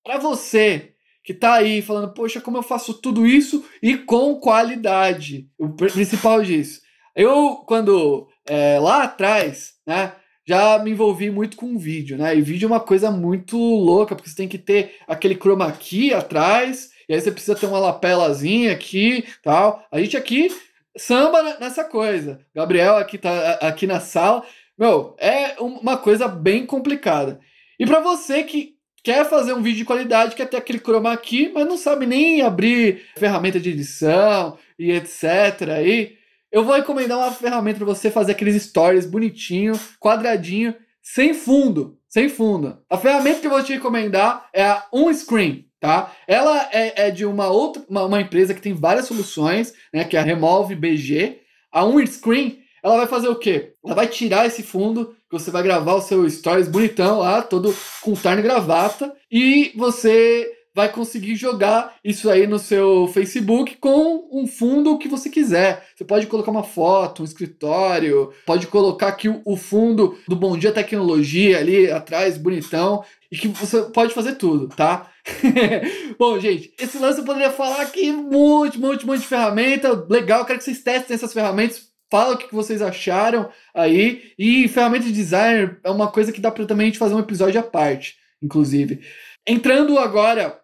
para 0.03 0.17
você 0.19 0.93
que 1.23 1.31
está 1.31 1.55
aí 1.55 1.81
falando, 1.81 2.13
poxa, 2.13 2.39
como 2.39 2.57
eu 2.57 2.63
faço 2.63 2.93
tudo 2.93 3.25
isso 3.25 3.65
e 3.81 3.97
com 3.97 4.35
qualidade, 4.39 5.49
o 5.57 5.69
principal 5.69 6.43
disso. 6.43 6.81
Eu, 7.15 7.63
quando 7.65 8.27
é, 8.45 8.79
lá 8.79 9.03
atrás, 9.03 9.73
né, 9.87 10.13
já 10.47 10.77
me 10.79 10.91
envolvi 10.91 11.31
muito 11.31 11.57
com 11.57 11.77
vídeo, 11.77 12.17
né? 12.17 12.35
E 12.35 12.41
vídeo 12.41 12.67
é 12.67 12.69
uma 12.69 12.79
coisa 12.79 13.09
muito 13.09 13.57
louca, 13.57 14.15
porque 14.15 14.29
você 14.29 14.35
tem 14.35 14.47
que 14.47 14.57
ter 14.57 14.95
aquele 15.07 15.35
chroma 15.35 15.71
key 15.71 16.13
atrás, 16.13 16.91
e 17.09 17.13
aí 17.13 17.21
você 17.21 17.31
precisa 17.31 17.55
ter 17.55 17.65
uma 17.65 17.79
lapelazinha 17.79 18.71
aqui, 18.71 19.25
tal. 19.43 19.83
A 19.91 19.99
gente 19.99 20.15
aqui 20.15 20.49
samba 20.97 21.57
nessa 21.59 21.83
coisa. 21.83 22.39
Gabriel 22.53 22.97
aqui 22.97 23.17
tá 23.17 23.53
aqui 23.61 23.85
na 23.85 23.99
sala. 23.99 24.43
Meu, 24.77 25.15
é 25.19 25.55
uma 25.59 25.97
coisa 25.97 26.27
bem 26.27 26.65
complicada. 26.65 27.39
E 27.79 27.85
para 27.85 27.99
você 27.99 28.43
que 28.43 28.75
quer 29.03 29.29
fazer 29.29 29.53
um 29.53 29.61
vídeo 29.61 29.79
de 29.79 29.85
qualidade, 29.85 30.35
quer 30.35 30.47
ter 30.47 30.57
aquele 30.57 30.79
chroma 30.79 31.15
key, 31.15 31.51
mas 31.53 31.67
não 31.67 31.77
sabe 31.77 32.05
nem 32.05 32.41
abrir 32.41 33.03
ferramenta 33.17 33.59
de 33.59 33.69
edição 33.69 34.57
e 34.79 34.91
etc 34.91 35.69
aí, 35.75 36.17
eu 36.55 36.63
vou 36.63 36.73
recomendar 36.73 37.17
uma 37.17 37.33
ferramenta 37.33 37.79
para 37.79 37.85
você 37.85 38.09
fazer 38.09 38.31
aqueles 38.31 38.63
stories 38.63 39.05
bonitinho, 39.05 39.77
quadradinho, 39.99 40.73
sem 41.01 41.33
fundo, 41.33 41.97
sem 42.07 42.29
fundo. 42.29 42.77
A 42.89 42.97
ferramenta 42.97 43.41
que 43.41 43.47
eu 43.47 43.51
vou 43.51 43.61
te 43.61 43.73
recomendar 43.73 44.47
é 44.53 44.63
a 44.63 44.85
OnScreen, 44.89 45.65
tá? 45.81 46.13
Ela 46.25 46.69
é, 46.71 47.07
é 47.07 47.11
de 47.11 47.25
uma 47.25 47.49
outra, 47.49 47.83
uma, 47.89 48.05
uma, 48.05 48.21
empresa 48.21 48.53
que 48.53 48.61
tem 48.61 48.73
várias 48.73 49.05
soluções, 49.05 49.73
né? 49.93 50.05
Que 50.05 50.15
é 50.15 50.19
a 50.21 50.23
Remove 50.23 50.75
BG. 50.75 51.41
A 51.73 51.83
OnScreen, 51.83 52.59
ela 52.81 52.95
vai 52.95 53.07
fazer 53.07 53.27
o 53.27 53.35
quê? 53.35 53.73
Ela 53.83 53.93
vai 53.93 54.07
tirar 54.07 54.45
esse 54.45 54.63
fundo 54.63 55.13
que 55.29 55.37
você 55.37 55.51
vai 55.51 55.61
gravar 55.61 55.95
o 55.95 56.01
seu 56.01 56.29
stories 56.29 56.69
bonitão 56.69 57.19
lá, 57.19 57.41
todo 57.41 57.75
com 58.01 58.13
terno 58.13 58.39
e 58.39 58.43
gravata, 58.43 59.13
e 59.29 59.73
você 59.75 60.49
vai 60.75 60.91
conseguir 60.91 61.37
jogar 61.37 61.95
isso 62.03 62.29
aí 62.29 62.45
no 62.45 62.59
seu 62.59 63.07
Facebook 63.07 63.77
com 63.77 64.27
um 64.29 64.45
fundo 64.45 64.97
que 64.97 65.07
você 65.07 65.29
quiser. 65.29 65.87
Você 65.95 66.03
pode 66.03 66.27
colocar 66.27 66.51
uma 66.51 66.63
foto, 66.63 67.21
um 67.21 67.25
escritório, 67.25 68.33
pode 68.45 68.67
colocar 68.67 69.07
aqui 69.07 69.29
o 69.45 69.55
fundo 69.55 70.19
do 70.27 70.35
Bom 70.35 70.57
Dia 70.57 70.73
Tecnologia 70.73 71.59
ali 71.59 71.89
atrás, 71.89 72.37
bonitão, 72.37 73.05
e 73.31 73.37
que 73.37 73.47
você 73.47 73.83
pode 73.83 74.13
fazer 74.13 74.35
tudo, 74.35 74.67
tá? 74.67 75.09
Bom, 76.19 76.37
gente, 76.41 76.73
esse 76.77 76.99
lance 76.99 77.19
eu 77.19 77.25
poderia 77.25 77.51
falar 77.51 77.81
aqui 77.81 78.11
monte, 78.11 78.77
monte, 78.77 79.05
monte 79.05 79.21
de 79.21 79.27
ferramenta. 79.27 80.05
Legal, 80.09 80.45
quero 80.45 80.59
que 80.59 80.65
vocês 80.65 80.83
testem 80.83 81.15
essas 81.15 81.31
ferramentas. 81.31 81.87
Fala 82.11 82.33
o 82.33 82.37
que 82.37 82.53
vocês 82.53 82.81
acharam 82.81 83.49
aí. 83.73 84.33
E 84.37 84.67
ferramenta 84.67 85.05
de 85.05 85.13
design 85.13 85.77
é 85.85 85.89
uma 85.89 86.11
coisa 86.11 86.33
que 86.33 86.41
dá 86.41 86.51
para 86.51 86.65
também 86.65 86.87
a 86.87 86.89
gente 86.89 86.99
fazer 86.99 87.15
um 87.15 87.19
episódio 87.19 87.59
à 87.61 87.63
parte, 87.63 88.15
inclusive. 88.43 88.99
Entrando 89.47 89.97
agora 89.97 90.59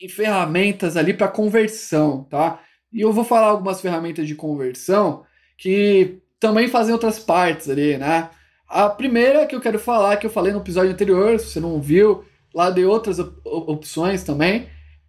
em 0.00 0.08
ferramentas 0.08 0.96
ali 0.96 1.12
para 1.12 1.28
conversão, 1.28 2.24
tá? 2.24 2.60
E 2.92 3.00
eu 3.00 3.12
vou 3.12 3.24
falar 3.24 3.48
algumas 3.48 3.80
ferramentas 3.80 4.26
de 4.26 4.34
conversão 4.34 5.24
que 5.58 6.18
também 6.40 6.68
fazem 6.68 6.92
outras 6.92 7.18
partes 7.18 7.68
ali, 7.68 7.98
né? 7.98 8.30
A 8.66 8.88
primeira 8.88 9.46
que 9.46 9.54
eu 9.54 9.60
quero 9.60 9.78
falar, 9.78 10.16
que 10.16 10.26
eu 10.26 10.30
falei 10.30 10.52
no 10.52 10.60
episódio 10.60 10.92
anterior, 10.92 11.38
se 11.38 11.50
você 11.50 11.60
não 11.60 11.80
viu, 11.80 12.24
lá 12.54 12.70
de 12.70 12.84
outras 12.84 13.18
op 13.18 13.40
opções 13.44 14.24
também, 14.24 14.68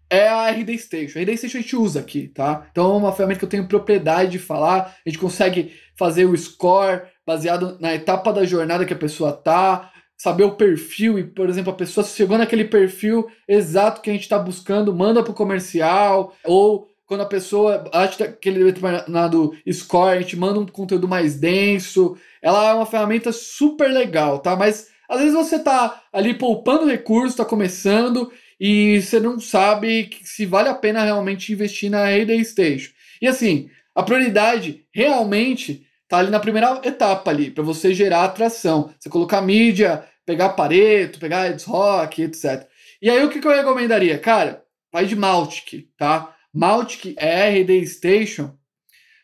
é 0.10 0.28
a 0.28 0.50
RD 0.52 0.78
Station. 0.78 1.20
A 1.20 1.22
RD 1.22 1.38
Station 1.38 1.58
a 1.58 1.62
gente 1.62 1.76
usa 1.76 2.00
aqui, 2.02 2.28
tá? 2.28 2.68
Então 2.72 2.96
é 2.96 2.98
uma 2.98 3.14
ferramenta 3.14 3.40
que 3.40 3.46
eu 3.46 3.50
tenho 3.50 3.68
propriedade 3.68 4.32
de 4.32 4.40
falar, 4.40 4.96
a 5.06 5.10
gente 5.10 5.20
consegue 5.20 5.74
fazer 5.96 6.26
o 6.26 6.36
score 6.36 7.04
baseado 7.26 7.78
na 7.80 7.94
etapa 7.96 8.34
da 8.34 8.44
jornada 8.44 8.86
que 8.86 8.94
a 8.94 8.98
pessoa 8.98 9.32
tá, 9.32 9.92
saber 10.22 10.44
o 10.44 10.52
perfil 10.52 11.18
e, 11.18 11.24
por 11.24 11.50
exemplo, 11.50 11.74
a 11.74 11.76
pessoa 11.76 12.06
chegou 12.06 12.38
naquele 12.38 12.66
perfil 12.66 13.28
exato 13.48 14.02
que 14.02 14.10
a 14.12 14.14
gente 14.14 14.22
está 14.22 14.38
buscando, 14.38 14.94
manda 14.94 15.24
para 15.24 15.32
o 15.32 15.36
comercial, 15.36 16.36
ou 16.44 16.88
quando 17.08 17.22
a 17.22 17.26
pessoa 17.26 17.90
acha 17.92 18.26
aquele 18.26 18.64
determinado 18.64 19.52
score, 19.74 20.16
a 20.16 20.22
gente 20.22 20.38
manda 20.38 20.60
um 20.60 20.66
conteúdo 20.68 21.08
mais 21.08 21.40
denso. 21.40 22.16
Ela 22.40 22.70
é 22.70 22.74
uma 22.76 22.86
ferramenta 22.86 23.32
super 23.32 23.92
legal, 23.92 24.38
tá? 24.38 24.56
Mas 24.56 24.90
às 25.10 25.22
vezes 25.22 25.34
você 25.34 25.56
está 25.56 26.04
ali 26.14 26.36
poupando 26.36 26.86
recursos, 26.86 27.32
está 27.32 27.44
começando 27.44 28.32
e 28.60 29.02
você 29.02 29.20
não 29.20 29.40
sabe 29.40 30.12
se 30.22 30.46
vale 30.46 30.70
a 30.70 30.76
pena 30.76 31.04
realmente 31.04 31.52
investir 31.52 31.90
na 31.90 32.12
Heyday 32.12 32.46
Station. 32.46 32.92
E 33.20 33.28
assim, 33.28 33.72
a 33.96 34.04
prioridade 34.04 34.86
realmente 34.94 35.84
tá 36.12 36.18
ali 36.18 36.30
na 36.30 36.42
primeira 36.42 36.82
etapa 36.84 37.32
ali, 37.32 37.50
para 37.50 37.64
você 37.64 37.94
gerar 37.94 38.26
atração. 38.26 38.94
Você 39.00 39.10
colocar 39.10 39.42
mídia, 39.42 40.04
pegar 40.26 40.50
Pareto, 40.50 41.20
pegar 41.20 41.50
Eds 41.50 41.64
Rock, 41.64 42.22
etc. 42.22 42.68
E 43.02 43.10
aí 43.10 43.24
o 43.24 43.30
que, 43.30 43.40
que 43.40 43.48
eu 43.48 43.56
recomendaria? 43.56 44.18
Cara, 44.20 44.64
vai 44.92 45.06
de 45.06 45.16
Maltic, 45.16 45.88
tá? 45.98 46.36
Maltic 46.54 47.16
é 47.18 47.50
RD 47.50 47.88
Station, 47.88 48.56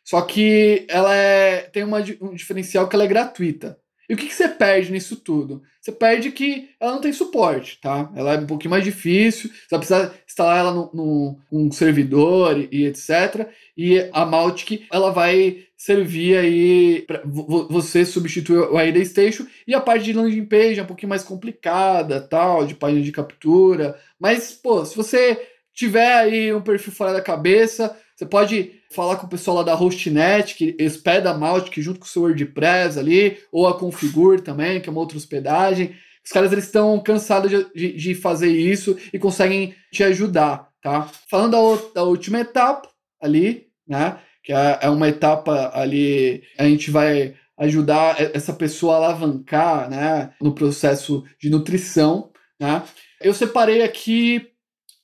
só 0.03 0.21
que 0.21 0.85
ela 0.89 1.13
é, 1.13 1.61
tem 1.61 1.83
uma, 1.83 1.99
um 2.21 2.33
diferencial 2.33 2.87
que 2.87 2.95
ela 2.95 3.03
é 3.03 3.07
gratuita. 3.07 3.77
E 4.09 4.13
o 4.13 4.17
que, 4.17 4.27
que 4.27 4.33
você 4.33 4.47
perde 4.47 4.89
nisso 4.89 5.17
tudo? 5.17 5.61
Você 5.81 5.91
perde 5.91 6.31
que 6.31 6.69
ela 6.79 6.93
não 6.93 7.01
tem 7.01 7.11
suporte, 7.11 7.77
tá? 7.81 8.09
Ela 8.15 8.35
é 8.35 8.37
um 8.37 8.47
pouquinho 8.47 8.71
mais 8.71 8.85
difícil, 8.85 9.49
você 9.49 9.67
vai 9.69 9.79
precisar 9.79 10.13
instalar 10.25 10.59
ela 10.59 10.73
no, 10.73 10.91
no 10.93 11.39
um 11.51 11.69
servidor 11.71 12.57
e, 12.57 12.69
e, 12.71 12.85
etc. 12.85 13.49
E 13.75 14.09
a 14.13 14.25
Maltic, 14.25 14.87
ela 14.91 15.11
vai 15.11 15.65
servir 15.77 16.35
aí 16.35 17.03
para 17.03 17.21
você 17.23 18.03
substituir 18.03 18.57
o 18.57 18.77
AID 18.77 19.05
Station 19.05 19.45
e 19.67 19.75
a 19.75 19.79
parte 19.79 20.05
de 20.05 20.13
landing 20.13 20.45
page 20.45 20.79
é 20.79 20.83
um 20.83 20.87
pouquinho 20.87 21.09
mais 21.09 21.23
complicada, 21.23 22.19
tal, 22.19 22.65
de 22.65 22.73
página 22.73 23.01
de 23.01 23.11
captura. 23.11 23.95
Mas, 24.19 24.53
pô, 24.53 24.83
se 24.83 24.95
você 24.95 25.39
tiver 25.71 26.15
aí 26.15 26.51
um 26.51 26.61
perfil 26.61 26.91
fora 26.91 27.13
da 27.13 27.21
cabeça, 27.21 27.95
você 28.15 28.25
pode 28.25 28.71
falar 28.91 29.17
com 29.17 29.27
o 29.27 29.29
pessoal 29.29 29.57
lá 29.57 29.63
da 29.63 29.75
Hostnet, 29.75 30.55
que 30.55 30.75
hospeda 30.83 31.29
a 31.29 31.37
Maltic 31.37 31.79
junto 31.79 31.99
com 31.99 32.05
o 32.05 32.09
seu 32.09 32.23
WordPress 32.23 32.97
ali, 32.97 33.37
ou 33.51 33.67
a 33.67 33.77
Configure 33.77 34.41
também, 34.41 34.81
que 34.81 34.89
é 34.89 34.91
uma 34.91 35.01
outra 35.01 35.17
hospedagem. 35.17 35.95
Os 36.25 36.31
caras 36.31 36.51
eles 36.51 36.65
estão 36.65 36.99
cansados 36.99 37.51
de, 37.51 37.71
de, 37.73 37.93
de, 37.93 38.15
fazer 38.15 38.49
isso 38.49 38.97
e 39.13 39.19
conseguem 39.19 39.75
te 39.91 40.03
ajudar, 40.03 40.69
tá? 40.81 41.09
Falando 41.29 41.51
da, 41.51 42.01
da 42.01 42.03
última 42.03 42.39
etapa 42.39 42.89
ali, 43.21 43.67
né? 43.87 44.19
Que 44.47 44.53
é, 44.53 44.79
é 44.83 44.89
uma 44.89 45.09
etapa 45.09 45.71
ali, 45.73 46.41
a 46.57 46.63
gente 46.63 46.89
vai 46.89 47.35
ajudar 47.57 48.15
essa 48.33 48.53
pessoa 48.53 48.93
a 48.93 48.95
alavancar, 48.95 49.89
né? 49.89 50.31
No 50.41 50.55
processo 50.55 51.25
de 51.37 51.49
nutrição, 51.49 52.31
né? 52.57 52.81
Eu 53.19 53.33
separei 53.33 53.83
aqui 53.83 54.47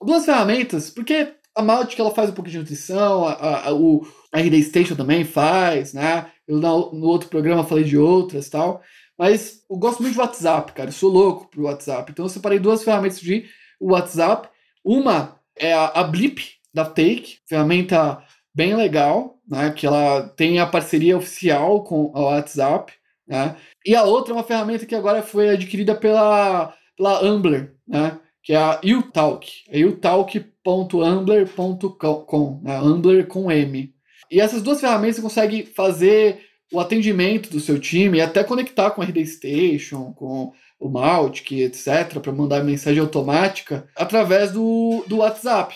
duas 0.02 0.24
ferramentas, 0.24 0.90
porque 0.90 1.34
a 1.54 1.62
Maltic 1.62 2.00
ela 2.00 2.16
faz 2.16 2.30
um 2.30 2.34
pouco 2.34 2.50
de 2.50 2.58
nutrição, 2.58 3.28
a, 3.28 3.68
a, 3.68 3.74
o 3.74 4.08
RD 4.34 4.64
Station 4.64 4.96
também 4.96 5.26
faz, 5.26 5.94
né? 5.94 6.32
Eu 6.48 6.58
no, 6.58 6.94
no 6.94 7.08
outro 7.08 7.28
programa 7.28 7.66
falei 7.66 7.84
de 7.84 7.98
outras 7.98 8.48
tal. 8.48 8.82
Mas 9.20 9.62
eu 9.70 9.76
gosto 9.76 10.02
muito 10.02 10.14
de 10.14 10.22
WhatsApp, 10.22 10.72
cara. 10.72 10.88
Eu 10.88 10.94
sou 10.94 11.12
louco 11.12 11.50
pro 11.50 11.64
WhatsApp. 11.64 12.10
Então 12.10 12.24
eu 12.24 12.30
separei 12.30 12.60
duas 12.60 12.82
ferramentas 12.82 13.20
de 13.20 13.44
WhatsApp. 13.78 14.48
Uma 14.86 15.38
é 15.54 15.74
a, 15.74 15.88
a 15.88 16.04
Blip 16.06 16.42
da 16.74 16.86
Take, 16.86 17.40
ferramenta 17.46 18.24
bem 18.54 18.76
legal, 18.76 19.40
né? 19.48 19.72
Que 19.72 19.88
ela 19.88 20.28
tem 20.36 20.60
a 20.60 20.68
parceria 20.68 21.18
oficial 21.18 21.84
com 21.84 22.12
o 22.14 22.24
WhatsApp, 22.24 22.92
né? 23.28 23.56
E 23.86 23.96
a 23.96 24.04
outra 24.04 24.34
é 24.34 24.36
uma 24.36 24.44
ferramenta 24.44 24.86
que 24.86 24.96
agora 24.96 25.24
foi 25.24 25.50
adquirida 25.50 25.96
pela, 25.96 26.74
pela 26.96 27.22
Ambler, 27.24 27.74
né? 27.88 28.20
Que 28.42 28.54
é 28.54 28.58
a 28.58 28.80
uTalk. 28.84 29.48
É 29.70 29.84
utalk.ambler.com, 29.84 32.62
né? 32.64 32.78
Ambler 32.78 33.28
com 33.28 33.52
M. 33.52 33.94
E 34.30 34.40
essas 34.40 34.62
duas 34.62 34.80
ferramentas 34.82 35.18
você 35.18 35.22
consegue 35.22 35.66
fazer 35.66 36.46
o 36.72 36.80
atendimento 36.80 37.50
do 37.52 37.60
seu 37.60 37.80
time 37.80 38.18
e 38.18 38.22
até 38.22 38.44
conectar 38.44 38.92
com 38.92 39.02
a 39.02 39.06
RD 39.06 39.26
Station, 39.28 40.12
com 40.14 40.52
o 40.80 40.90
Mautic, 40.90 41.52
etc., 41.52 42.20
para 42.20 42.32
mandar 42.32 42.64
mensagem 42.64 43.00
automática 43.00 43.88
através 43.96 44.52
do, 44.52 45.04
do 45.08 45.18
WhatsApp. 45.18 45.76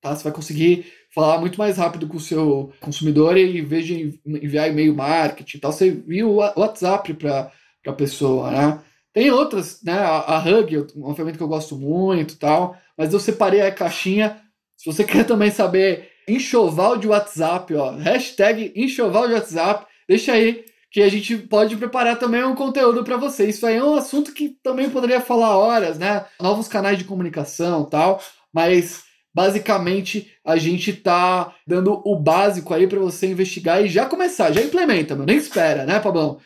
Tá? 0.00 0.16
Você 0.16 0.24
vai 0.24 0.32
conseguir 0.32 0.86
falar 1.14 1.38
muito 1.38 1.58
mais 1.58 1.76
rápido 1.76 2.06
com 2.06 2.16
o 2.16 2.20
seu 2.20 2.72
consumidor 2.80 3.36
e 3.36 3.58
em 3.58 3.64
vez 3.64 3.86
de 3.86 4.20
enviar 4.26 4.68
e-mail 4.68 4.94
marketing 4.94 5.56
e 5.56 5.60
tal, 5.60 5.72
você 5.72 5.88
envia 5.88 6.26
o 6.26 6.36
WhatsApp 6.36 7.12
para 7.14 7.52
a 7.86 7.92
pessoa, 7.92 8.50
né? 8.50 8.80
Tem 9.12 9.30
outras, 9.30 9.82
né? 9.82 9.92
A, 9.92 10.36
a 10.36 10.38
Hug, 10.38 10.86
uma 10.96 11.14
ferramenta 11.14 11.36
que 11.36 11.44
eu 11.44 11.48
gosto 11.48 11.76
muito 11.76 12.38
tal, 12.38 12.76
mas 12.96 13.12
eu 13.12 13.20
separei 13.20 13.60
a 13.60 13.70
caixinha. 13.70 14.40
Se 14.76 14.86
você 14.86 15.04
quer 15.04 15.24
também 15.26 15.50
saber 15.50 16.08
enxoval 16.26 16.96
de 16.96 17.08
WhatsApp, 17.08 17.74
ó, 17.74 17.90
hashtag 17.90 18.72
enxoval 18.74 19.28
de 19.28 19.34
WhatsApp, 19.34 19.86
deixa 20.08 20.32
aí 20.32 20.64
que 20.90 21.02
a 21.02 21.08
gente 21.08 21.36
pode 21.36 21.76
preparar 21.76 22.18
também 22.18 22.44
um 22.44 22.54
conteúdo 22.54 23.02
para 23.02 23.16
você. 23.16 23.48
Isso 23.48 23.66
aí 23.66 23.76
é 23.76 23.84
um 23.84 23.94
assunto 23.94 24.32
que 24.32 24.50
também 24.62 24.90
poderia 24.90 25.20
falar 25.20 25.56
horas, 25.56 25.98
né? 25.98 26.26
Novos 26.40 26.68
canais 26.68 26.98
de 26.98 27.04
comunicação 27.04 27.84
tal, 27.84 28.20
mas 28.52 29.02
basicamente 29.34 30.30
a 30.44 30.56
gente 30.56 30.92
tá 30.92 31.54
dando 31.66 32.02
o 32.04 32.16
básico 32.16 32.74
aí 32.74 32.86
para 32.86 32.98
você 32.98 33.26
investigar 33.26 33.84
e 33.84 33.88
já 33.88 34.06
começar, 34.06 34.52
já 34.52 34.60
implementa, 34.60 35.14
meu, 35.14 35.26
nem 35.26 35.36
espera, 35.36 35.84
né, 35.84 35.98
Pablão? 36.00 36.38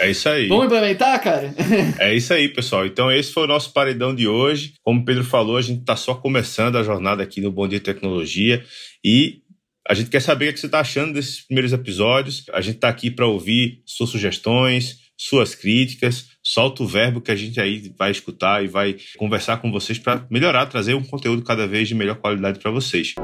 É 0.00 0.10
isso 0.10 0.30
aí. 0.30 0.48
Vamos 0.48 0.64
implementar, 0.64 1.22
cara? 1.22 1.54
é 1.98 2.14
isso 2.14 2.32
aí, 2.32 2.48
pessoal. 2.48 2.86
Então, 2.86 3.12
esse 3.12 3.30
foi 3.32 3.44
o 3.44 3.46
nosso 3.46 3.70
paredão 3.72 4.14
de 4.14 4.26
hoje. 4.26 4.72
Como 4.82 5.00
o 5.00 5.04
Pedro 5.04 5.24
falou, 5.24 5.58
a 5.58 5.62
gente 5.62 5.80
está 5.80 5.94
só 5.94 6.14
começando 6.14 6.76
a 6.76 6.82
jornada 6.82 7.22
aqui 7.22 7.40
no 7.40 7.52
Bom 7.52 7.68
Dia 7.68 7.78
Tecnologia 7.78 8.64
e 9.04 9.42
a 9.86 9.94
gente 9.94 10.10
quer 10.10 10.20
saber 10.20 10.48
o 10.48 10.52
que 10.54 10.60
você 10.60 10.66
está 10.66 10.80
achando 10.80 11.12
desses 11.12 11.42
primeiros 11.42 11.72
episódios. 11.72 12.46
A 12.52 12.60
gente 12.60 12.76
está 12.76 12.88
aqui 12.88 13.10
para 13.10 13.26
ouvir 13.26 13.82
suas 13.84 14.10
sugestões, 14.10 14.98
suas 15.18 15.54
críticas. 15.54 16.28
Solta 16.54 16.82
o 16.82 16.86
verbo 16.86 17.22
que 17.22 17.30
a 17.30 17.34
gente 17.34 17.58
aí 17.58 17.90
vai 17.98 18.10
escutar 18.10 18.62
e 18.62 18.66
vai 18.68 18.96
conversar 19.16 19.56
com 19.56 19.72
vocês 19.72 19.98
para 19.98 20.26
melhorar, 20.28 20.66
trazer 20.66 20.92
um 20.92 21.02
conteúdo 21.02 21.42
cada 21.42 21.66
vez 21.66 21.88
de 21.88 21.94
melhor 21.94 22.16
qualidade 22.16 22.58
para 22.58 22.70
vocês. 22.70 23.14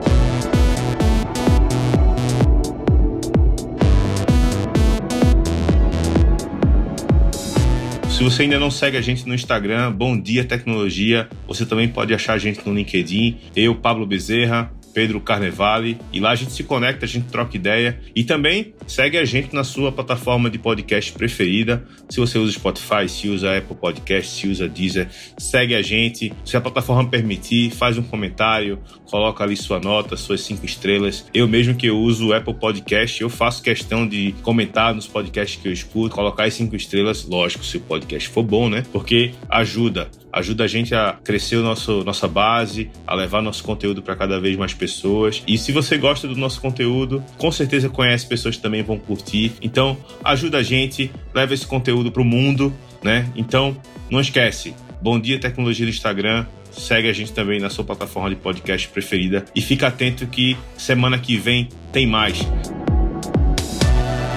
Se 8.09 8.24
você 8.24 8.45
ainda 8.45 8.59
não 8.59 8.70
segue 8.70 8.97
a 8.97 9.03
gente 9.03 9.29
no 9.29 9.35
Instagram, 9.35 9.93
Bom 9.93 10.18
Dia 10.18 10.43
Tecnologia, 10.43 11.29
você 11.47 11.66
também 11.66 11.87
pode 11.87 12.14
achar 12.14 12.33
a 12.33 12.39
gente 12.39 12.66
no 12.66 12.74
LinkedIn. 12.74 13.37
Eu, 13.55 13.74
Pablo 13.74 14.07
Bezerra, 14.07 14.72
Pedro 14.99 15.20
Carnevale, 15.20 15.96
e 16.12 16.18
lá 16.18 16.30
a 16.30 16.34
gente 16.34 16.51
se 16.51 16.64
conecta, 16.64 17.05
a 17.05 17.09
gente 17.09 17.28
troca 17.28 17.57
ideia 17.57 18.01
e 18.16 18.24
também 18.24 18.74
segue 18.84 19.16
a 19.16 19.24
gente 19.24 19.55
na 19.55 19.62
sua 19.62 19.92
plataforma 19.92 20.51
de 20.51 20.59
podcast 20.59 21.12
preferida. 21.12 21.86
Se 22.09 22.18
você 22.18 22.36
usa 22.36 22.51
Spotify, 22.51 23.09
se 23.09 23.28
usa 23.28 23.57
Apple 23.57 23.76
Podcast, 23.76 24.32
se 24.32 24.49
usa 24.49 24.68
Deezer, 24.68 25.09
segue 25.38 25.76
a 25.76 25.82
gente. 25.82 26.32
Se 26.44 26.57
a 26.57 26.61
plataforma 26.61 27.09
permitir, 27.09 27.70
faz 27.70 27.96
um 27.96 28.03
comentário, 28.03 28.80
coloca 29.05 29.44
ali 29.44 29.57
sua 29.57 29.78
nota, 29.78 30.16
suas 30.16 30.40
cinco 30.40 30.66
estrelas. 30.66 31.26
Eu 31.32 31.46
mesmo 31.46 31.76
que 31.76 31.86
eu 31.86 31.96
uso 31.96 32.30
o 32.30 32.32
Apple 32.32 32.55
Podcast, 32.55 33.22
eu 33.22 33.30
faço 33.30 33.62
questão 33.62 34.05
de 34.05 34.34
comentar 34.42 34.92
nos 34.92 35.07
podcasts 35.07 35.62
que 35.62 35.68
eu 35.68 35.72
escuto, 35.72 36.12
colocar 36.12 36.42
as 36.42 36.55
cinco 36.55 36.74
estrelas, 36.74 37.24
lógico, 37.24 37.64
se 37.64 37.76
o 37.76 37.80
podcast 37.82 38.28
for 38.30 38.42
bom, 38.42 38.68
né? 38.68 38.82
Porque 38.92 39.30
ajuda 39.49 40.11
ajuda 40.33 40.64
a 40.64 40.66
gente 40.66 40.95
a 40.95 41.16
crescer 41.24 41.57
o 41.57 41.62
nosso, 41.62 42.05
nossa 42.05 42.29
base, 42.29 42.91
a 43.07 43.14
levar 43.14 43.43
nosso 43.43 43.62
conteúdo 43.64 44.03
para 44.03 44.14
cada 44.14 44.41
vez 44.41 44.57
mais 44.57 44.74
pessoas. 44.74 45.43
E 45.47 45.57
se 45.57 45.72
você 45.72 45.97
gosta 45.97 46.29
do 46.29 46.37
nosso 46.37 46.61
conteúdo, 46.61 47.22
com 47.37 47.51
certeza 47.51 47.89
conhece 47.89 48.26
pessoas 48.26 48.57
que 48.57 48.62
também 48.62 48.83
vão 48.83 48.99
curtir. 48.99 49.53
Então, 49.62 49.97
ajuda 50.22 50.59
a 50.59 50.62
gente, 50.62 51.11
leva 51.35 51.55
esse 51.55 51.66
conteúdo 51.66 52.12
para 52.12 52.22
o 52.22 52.24
mundo, 52.24 52.72
né? 53.03 53.31
Então, 53.35 53.76
não 54.11 54.20
esquece. 54.20 54.74
Bom 55.01 55.18
dia 55.18 55.41
tecnologia 55.41 55.87
do 55.87 55.91
Instagram. 55.91 56.47
Segue 56.70 57.09
a 57.09 57.12
gente 57.12 57.33
também 57.33 57.59
na 57.59 57.70
sua 57.70 57.85
plataforma 57.85 58.29
de 58.29 58.37
podcast 58.37 58.87
preferida 58.89 59.45
e 59.55 59.61
fica 59.61 59.89
atento 59.89 60.26
que 60.26 60.57
semana 60.76 61.18
que 61.18 61.37
vem 61.37 61.68
tem 61.91 62.07
mais. 62.07 62.39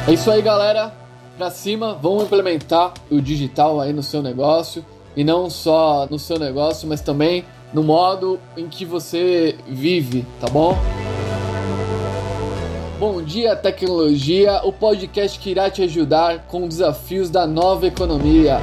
É 0.08 0.14
isso 0.14 0.32
aí, 0.32 0.42
galera. 0.42 0.94
Pra 1.38 1.50
cima, 1.50 1.96
vamos 1.96 2.24
implementar 2.24 2.94
o 3.10 3.20
digital 3.20 3.82
aí 3.82 3.94
no 3.94 4.04
seu 4.04 4.22
negócio 4.22 4.86
e 5.16 5.24
não 5.24 5.50
só 5.50 6.08
no 6.10 6.18
seu 6.18 6.38
negócio, 6.38 6.88
mas 6.88 7.02
também 7.02 7.46
no 7.74 7.84
modo 7.84 8.40
em 8.58 8.68
que 8.68 8.86
você 8.86 9.56
vive, 9.68 10.26
tá 10.40 10.48
bom? 10.48 10.78
Bom 13.00 13.22
dia, 13.22 13.56
tecnologia, 13.56 14.62
o 14.64 14.72
podcast 14.72 15.40
que 15.40 15.50
irá 15.50 15.70
te 15.70 15.82
ajudar 15.82 16.46
com 16.48 16.68
desafios 16.68 17.30
da 17.30 17.48
nova 17.48 17.88
economia. 17.88 18.60